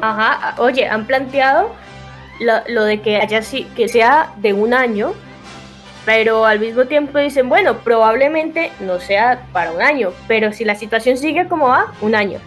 [0.00, 1.74] Ajá, oye, han planteado
[2.68, 3.40] lo, de que haya
[3.74, 5.12] que sea de un año,
[6.04, 10.74] pero al mismo tiempo dicen, bueno, probablemente no sea para un año, pero si la
[10.74, 12.38] situación sigue como va, un año.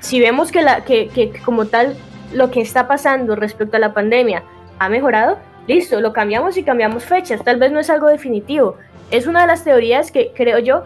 [0.00, 1.96] Si vemos que, la, que, que como tal
[2.32, 4.42] lo que está pasando respecto a la pandemia
[4.78, 7.42] ha mejorado, listo, lo cambiamos y cambiamos fechas.
[7.44, 8.76] Tal vez no es algo definitivo.
[9.10, 10.84] Es una de las teorías que creo yo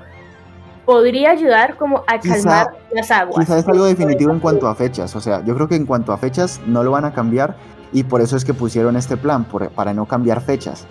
[0.87, 3.45] podría ayudar como a calmar las aguas.
[3.45, 6.13] Quizás es algo definitivo en cuanto a fechas, o sea, yo creo que en cuanto
[6.13, 7.57] a fechas no lo van a cambiar
[7.93, 10.87] y por eso es que pusieron este plan, para no cambiar fechas.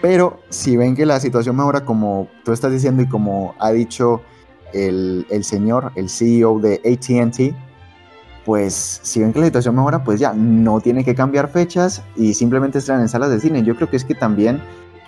[0.00, 4.20] Pero si ven que la situación mejora como tú estás diciendo y como ha dicho
[4.74, 7.54] el, el señor, el CEO de ATT,
[8.44, 12.34] pues si ven que la situación mejora, pues ya no tiene que cambiar fechas y
[12.34, 13.62] simplemente están en salas de cine.
[13.62, 14.60] Yo creo que es que también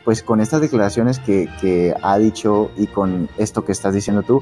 [0.07, 4.41] pues con estas declaraciones que, ha dicho y con esto que estás diciendo tú,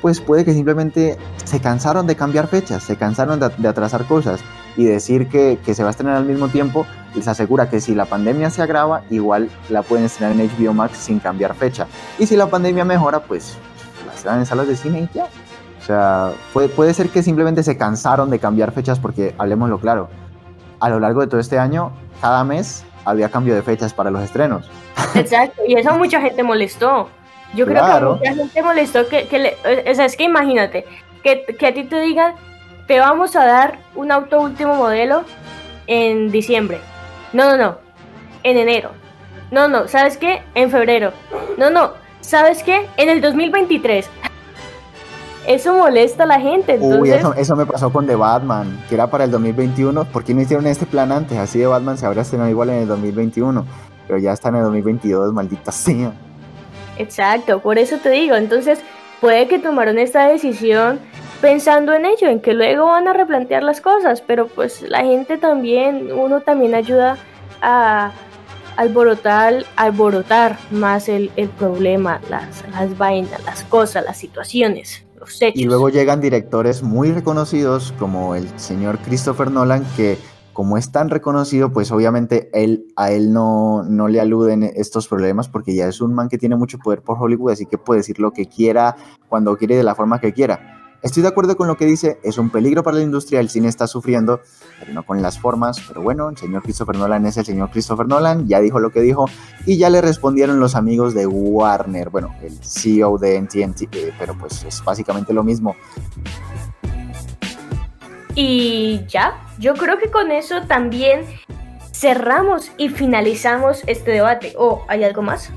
[0.00, 4.40] pues puede que simplemente se cansaron de cambiar fechas, se cansaron de, atrasar cosas
[4.74, 8.06] y decir que, se va a estrenar al mismo tiempo, les asegura que si la
[8.06, 11.86] pandemia se agrava, igual la pueden estrenar en HBO Max sin cambiar fecha.
[12.18, 13.58] Y si la pandemia mejora, pues
[14.06, 15.26] la estrenan en salas de cine y ya.
[15.78, 20.08] O sea, puede, puede ser que simplemente se cansaron de cambiar fechas porque, hablemoslo claro,
[20.80, 21.92] a lo largo de todo este año,
[22.22, 24.70] cada mes había cambio de fechas para los estrenos.
[25.14, 27.08] Exacto, y eso mucha gente molestó.
[27.54, 29.56] Yo creo que mucha gente molestó que, que
[29.90, 30.86] o sea, es que imagínate,
[31.22, 32.34] que, que a ti te digan,
[32.86, 35.24] te vamos a dar un auto último modelo
[35.86, 36.80] en diciembre.
[37.32, 37.78] No, no, no,
[38.42, 38.92] en enero.
[39.50, 40.42] No, no, ¿sabes qué?
[40.54, 41.12] En febrero.
[41.58, 42.88] No, no, ¿sabes qué?
[42.96, 44.08] En el 2023
[45.46, 46.78] eso molesta a la gente.
[46.80, 50.04] Uy, eso, me pasó con The Batman, que era para el 2021.
[50.04, 51.36] ¿Por qué no hicieron este plan antes?
[51.38, 53.66] Así de Batman se habría estrenado igual en el 2021,
[54.06, 56.12] pero ya está en el 2022, maldita sea.
[56.98, 58.36] Exacto, por eso te digo.
[58.36, 58.80] Entonces,
[59.20, 61.00] puede que tomaron esta decisión
[61.40, 65.38] pensando en ello, en que luego van a replantear las cosas, pero pues la gente
[65.38, 67.16] también, uno también ayuda
[67.60, 68.12] a
[68.76, 75.04] alborotar, alborotar más el, el problema, las, las vainas, las cosas, las situaciones.
[75.54, 80.18] Y luego llegan directores muy reconocidos como el señor Christopher Nolan, que
[80.52, 85.48] como es tan reconocido, pues obviamente él, a él no, no le aluden estos problemas
[85.48, 88.18] porque ya es un man que tiene mucho poder por Hollywood, así que puede decir
[88.18, 88.96] lo que quiera,
[89.28, 90.81] cuando quiere, de la forma que quiera.
[91.02, 93.66] Estoy de acuerdo con lo que dice, es un peligro para la industria, el cine
[93.68, 94.40] está sufriendo,
[94.78, 95.80] pero no con las formas.
[95.88, 99.00] Pero bueno, el señor Christopher Nolan es el señor Christopher Nolan, ya dijo lo que
[99.00, 99.26] dijo
[99.66, 104.38] y ya le respondieron los amigos de Warner, bueno, el CEO de NTNT, eh, pero
[104.38, 105.74] pues es básicamente lo mismo.
[108.36, 111.24] Y ya, yo creo que con eso también
[111.92, 114.54] cerramos y finalizamos este debate.
[114.56, 115.50] ¿O hay algo más?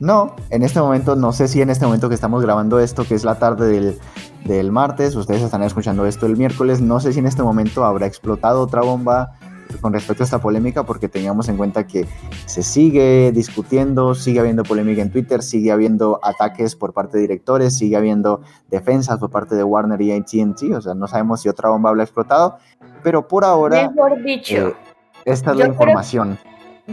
[0.00, 3.14] No, en este momento, no sé si en este momento que estamos grabando esto, que
[3.14, 3.96] es la tarde
[4.44, 8.06] del, martes, ustedes están escuchando esto el miércoles, no sé si en este momento habrá
[8.06, 9.32] explotado otra bomba
[9.80, 12.06] con respecto a esta polémica, porque teníamos en cuenta que
[12.46, 17.76] se sigue discutiendo, sigue habiendo polémica en Twitter, sigue habiendo ataques por parte de directores,
[17.76, 18.40] sigue habiendo
[18.70, 22.04] defensas por parte de Warner y ATT, o sea, no sabemos si otra bomba habrá
[22.04, 22.56] explotado,
[23.02, 23.90] pero por ahora...
[23.90, 24.68] Mejor dicho.
[24.68, 24.76] Eh,
[25.24, 26.38] esta es la información.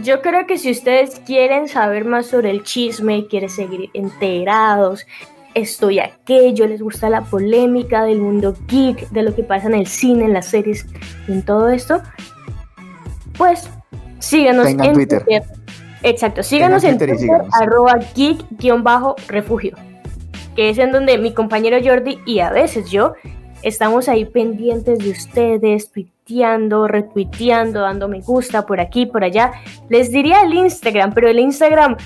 [0.01, 5.07] Yo creo que si ustedes quieren saber más sobre el chisme, quieren seguir enterados,
[5.53, 9.75] esto y aquello, les gusta la polémica del mundo geek, de lo que pasa en
[9.75, 10.85] el cine, en las series,
[11.29, 12.01] en todo esto,
[13.37, 13.69] pues
[14.19, 15.25] síganos en Twitter.
[16.03, 19.77] Exacto, síganos en Twitter, arroba geek-refugio,
[20.57, 23.13] que es en donde mi compañero Jordi y a veces yo
[23.63, 25.89] estamos ahí pendientes de ustedes,
[26.25, 29.51] tuiteando, retuiteando, dando me gusta por aquí, por allá.
[29.89, 31.97] Les diría el Instagram, pero el Instagram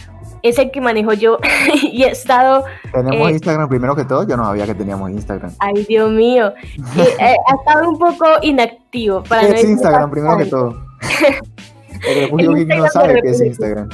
[0.42, 1.38] es el que manejo yo
[1.74, 2.66] y he estado...
[2.92, 4.28] ¿Tenemos eh, Instagram primero que todo?
[4.28, 5.54] Yo no sabía que teníamos Instagram.
[5.60, 6.54] Ay, Dios mío.
[6.98, 9.24] Eh, eh, ha estado un poco inactivo.
[9.24, 10.84] Para ¿Qué es Instagram primero que todo?
[12.10, 13.90] el refugio geek no sabe qué es Instagram.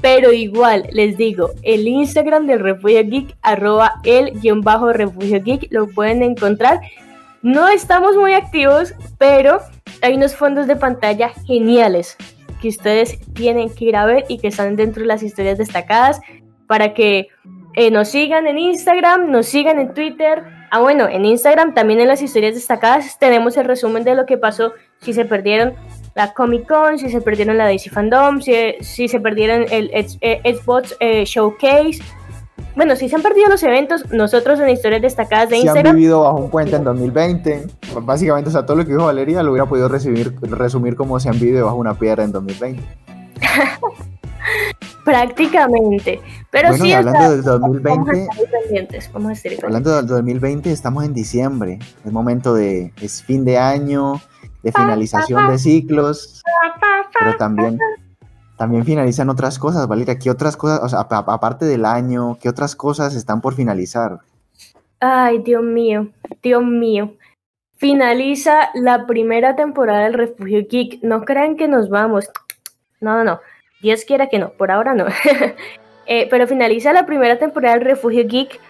[0.00, 5.68] Pero igual, les digo, el Instagram del Refugio Geek, arroba el guion bajo Refugio Geek,
[5.70, 6.80] lo pueden encontrar
[7.46, 9.60] no estamos muy activos, pero
[10.02, 12.16] hay unos fondos de pantalla geniales
[12.60, 16.20] que ustedes tienen que ir a ver y que están dentro de las historias destacadas
[16.66, 17.28] para que
[17.74, 20.42] eh, nos sigan en Instagram, nos sigan en Twitter.
[20.72, 24.38] Ah, bueno, en Instagram también en las historias destacadas tenemos el resumen de lo que
[24.38, 25.74] pasó si se perdieron
[26.16, 30.96] la Comic Con, si se perdieron la DC Fandom, si, si se perdieron el Xbox
[30.98, 32.02] eh, Showcase
[32.76, 35.84] bueno, si se han perdido los eventos, nosotros en historias destacadas de Instagram.
[35.84, 37.66] Si han vivido bajo un puente en 2020,
[38.02, 41.30] básicamente, o sea, todo lo que dijo Valeria lo hubiera podido resumir, resumir como se
[41.30, 42.82] han vivido bajo una piedra en 2020.
[45.06, 46.20] Prácticamente.
[46.50, 48.28] Pero bueno, sí, hablando del 2020,
[49.12, 51.78] vamos a hablando del 2020, estamos en diciembre.
[52.04, 54.20] Es momento de, es fin de año,
[54.62, 56.42] de finalización de ciclos,
[57.18, 57.78] pero también
[58.56, 60.18] también finalizan otras cosas, Valeria.
[60.18, 64.20] ¿Qué otras cosas, o sea, aparte del año, qué otras cosas están por finalizar?
[65.00, 66.08] Ay, Dios mío,
[66.42, 67.14] Dios mío.
[67.76, 71.02] Finaliza la primera temporada del Refugio Geek.
[71.02, 72.30] No crean que nos vamos.
[73.00, 73.40] No, no, no.
[73.82, 75.06] Dios quiera que no, por ahora no.
[76.08, 78.60] Eh, pero finaliza la primera temporada del Refugio Geek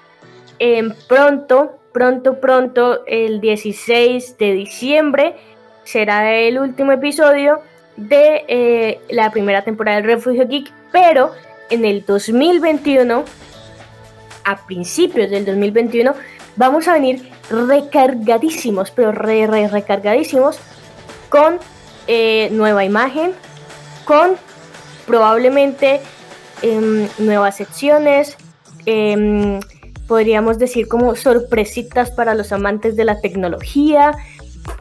[0.59, 5.37] en pronto, pronto, pronto, el 16 de diciembre.
[5.84, 7.61] Será el último episodio
[7.97, 11.32] de eh, la primera temporada del Refugio Geek, pero
[11.70, 13.24] en el 2021,
[14.44, 16.14] a principios del 2021,
[16.57, 20.59] vamos a venir recargadísimos, pero re, re recargadísimos,
[21.28, 21.59] con
[22.06, 23.32] eh, nueva imagen,
[24.05, 24.32] con
[25.06, 26.01] probablemente
[26.62, 28.36] em, nuevas secciones,
[28.85, 29.60] em,
[30.06, 34.16] podríamos decir como sorpresitas para los amantes de la tecnología.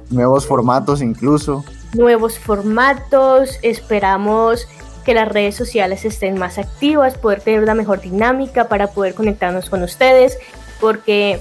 [0.09, 1.63] Nuevos formatos incluso
[1.95, 4.67] nuevos formatos, esperamos
[5.03, 9.69] que las redes sociales estén más activas, poder tener una mejor dinámica para poder conectarnos
[9.69, 10.37] con ustedes,
[10.81, 11.39] porque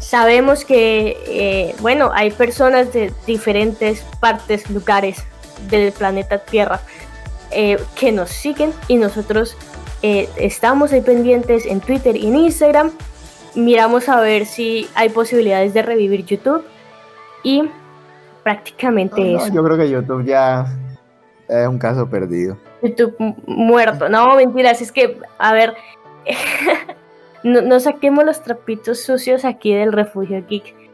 [0.00, 5.18] sabemos que, eh, bueno, hay personas de diferentes partes, lugares
[5.68, 6.80] del planeta Tierra
[7.50, 9.56] eh, que nos siguen y nosotros
[10.02, 12.92] eh, estamos ahí pendientes en Twitter y en Instagram.
[13.54, 16.64] Miramos a ver si hay posibilidades de revivir YouTube
[17.42, 17.62] y
[18.44, 19.48] prácticamente eso.
[19.52, 20.66] yo creo que YouTube ya
[21.48, 22.56] es un caso perdido.
[22.82, 23.16] YouTube
[23.46, 24.08] muerto.
[24.08, 25.74] No, mentiras, es que, a ver,
[27.42, 30.84] no, saquemos los trapitos sucios aquí del refugio geek.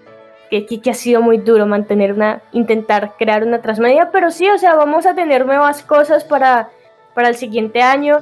[0.51, 4.59] Que, que, ha sido muy duro mantener una, intentar crear una transmedia, pero sí, o
[4.59, 6.71] sea, vamos a tener nuevas cosas para,
[7.15, 8.19] para el siguiente año.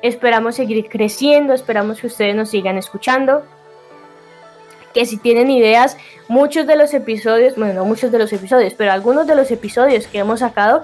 [0.00, 3.42] Esperamos seguir creciendo, esperamos que ustedes nos sigan escuchando
[4.92, 5.96] que si tienen ideas,
[6.28, 10.06] muchos de los episodios, bueno, no muchos de los episodios, pero algunos de los episodios
[10.06, 10.82] que hemos sacado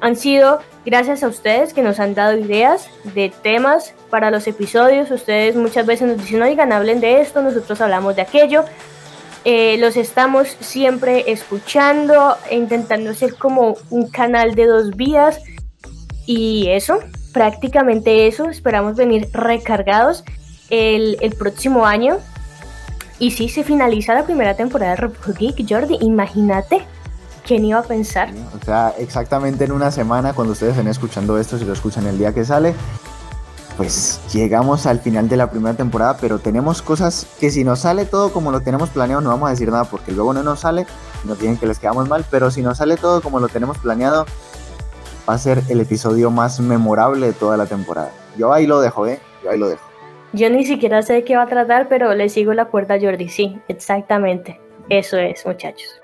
[0.00, 5.10] han sido gracias a ustedes que nos han dado ideas de temas para los episodios.
[5.10, 8.64] Ustedes muchas veces nos dicen, oigan, hablen de esto, nosotros hablamos de aquello.
[9.44, 15.40] Eh, los estamos siempre escuchando, e intentando ser como un canal de dos vías.
[16.26, 17.00] Y eso,
[17.32, 18.48] prácticamente eso.
[18.48, 20.24] Esperamos venir recargados
[20.70, 22.18] el, el próximo año
[23.18, 25.98] Y sí, se finaliza la primera temporada de Republic Jordi.
[26.00, 26.86] Imagínate
[27.44, 28.30] quién iba a pensar.
[28.60, 32.18] O sea, exactamente en una semana, cuando ustedes estén escuchando esto, si lo escuchan el
[32.18, 32.74] día que sale,
[33.76, 38.04] pues llegamos al final de la primera temporada, pero tenemos cosas que si nos sale
[38.04, 40.86] todo como lo tenemos planeado, no vamos a decir nada porque luego no nos sale,
[41.24, 44.26] nos dicen que les quedamos mal, pero si nos sale todo como lo tenemos planeado,
[45.28, 48.10] va a ser el episodio más memorable de toda la temporada.
[48.36, 49.20] Yo ahí lo dejo, ¿eh?
[49.42, 49.87] Yo ahí lo dejo.
[50.32, 53.00] Yo ni siquiera sé de qué va a tratar, pero le sigo la cuerda a
[53.00, 53.28] Jordi.
[53.28, 54.60] Sí, exactamente.
[54.88, 56.00] Eso es, muchachos.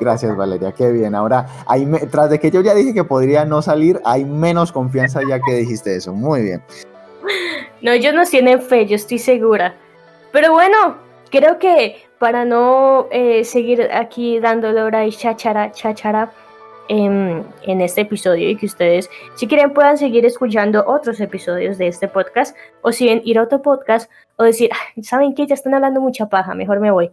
[0.00, 0.72] Gracias, Valeria.
[0.72, 1.14] Qué bien.
[1.14, 5.20] Ahora, hay tras de que yo ya dije que podría no salir, hay menos confianza
[5.28, 6.12] ya que dijiste eso.
[6.12, 6.62] Muy bien.
[7.80, 9.76] No, ellos nos tienen fe, yo estoy segura.
[10.32, 10.96] Pero bueno,
[11.30, 16.32] creo que para no eh, seguir aquí dándole hora y chachara, chachara,
[16.88, 17.44] en,
[17.80, 22.56] este episodio y que ustedes, si quieren, puedan seguir escuchando otros episodios de este podcast
[22.82, 24.70] o si bien ir a otro podcast o decir,
[25.02, 25.46] ¿saben qué?
[25.46, 27.10] Ya están hablando mucha paja, mejor me voy.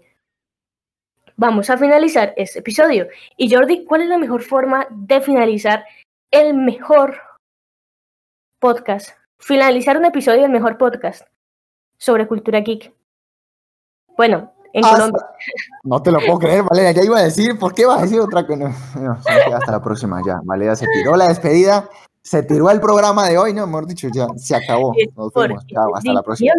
[1.37, 3.07] Vamos a finalizar este episodio.
[3.37, 5.85] Y Jordi, ¿cuál es la mejor forma de finalizar
[6.29, 7.19] el mejor
[8.59, 9.17] podcast?
[9.39, 11.25] Finalizar un episodio del mejor podcast
[11.97, 12.93] sobre cultura geek.
[14.17, 15.25] Bueno, en Colombia.
[15.83, 17.57] No te lo puedo creer, Valeria, ¿qué iba a decir?
[17.57, 18.73] ¿Por qué vas a decir otra cosa?
[18.99, 19.11] No,
[19.55, 20.39] hasta la próxima, ya.
[20.43, 21.89] Valeria se tiró la despedida,
[22.21, 24.93] se tiró el programa de hoy, no, mejor dicho, ya se acabó.
[25.15, 26.53] Nos fuimos, chao, hasta la próxima.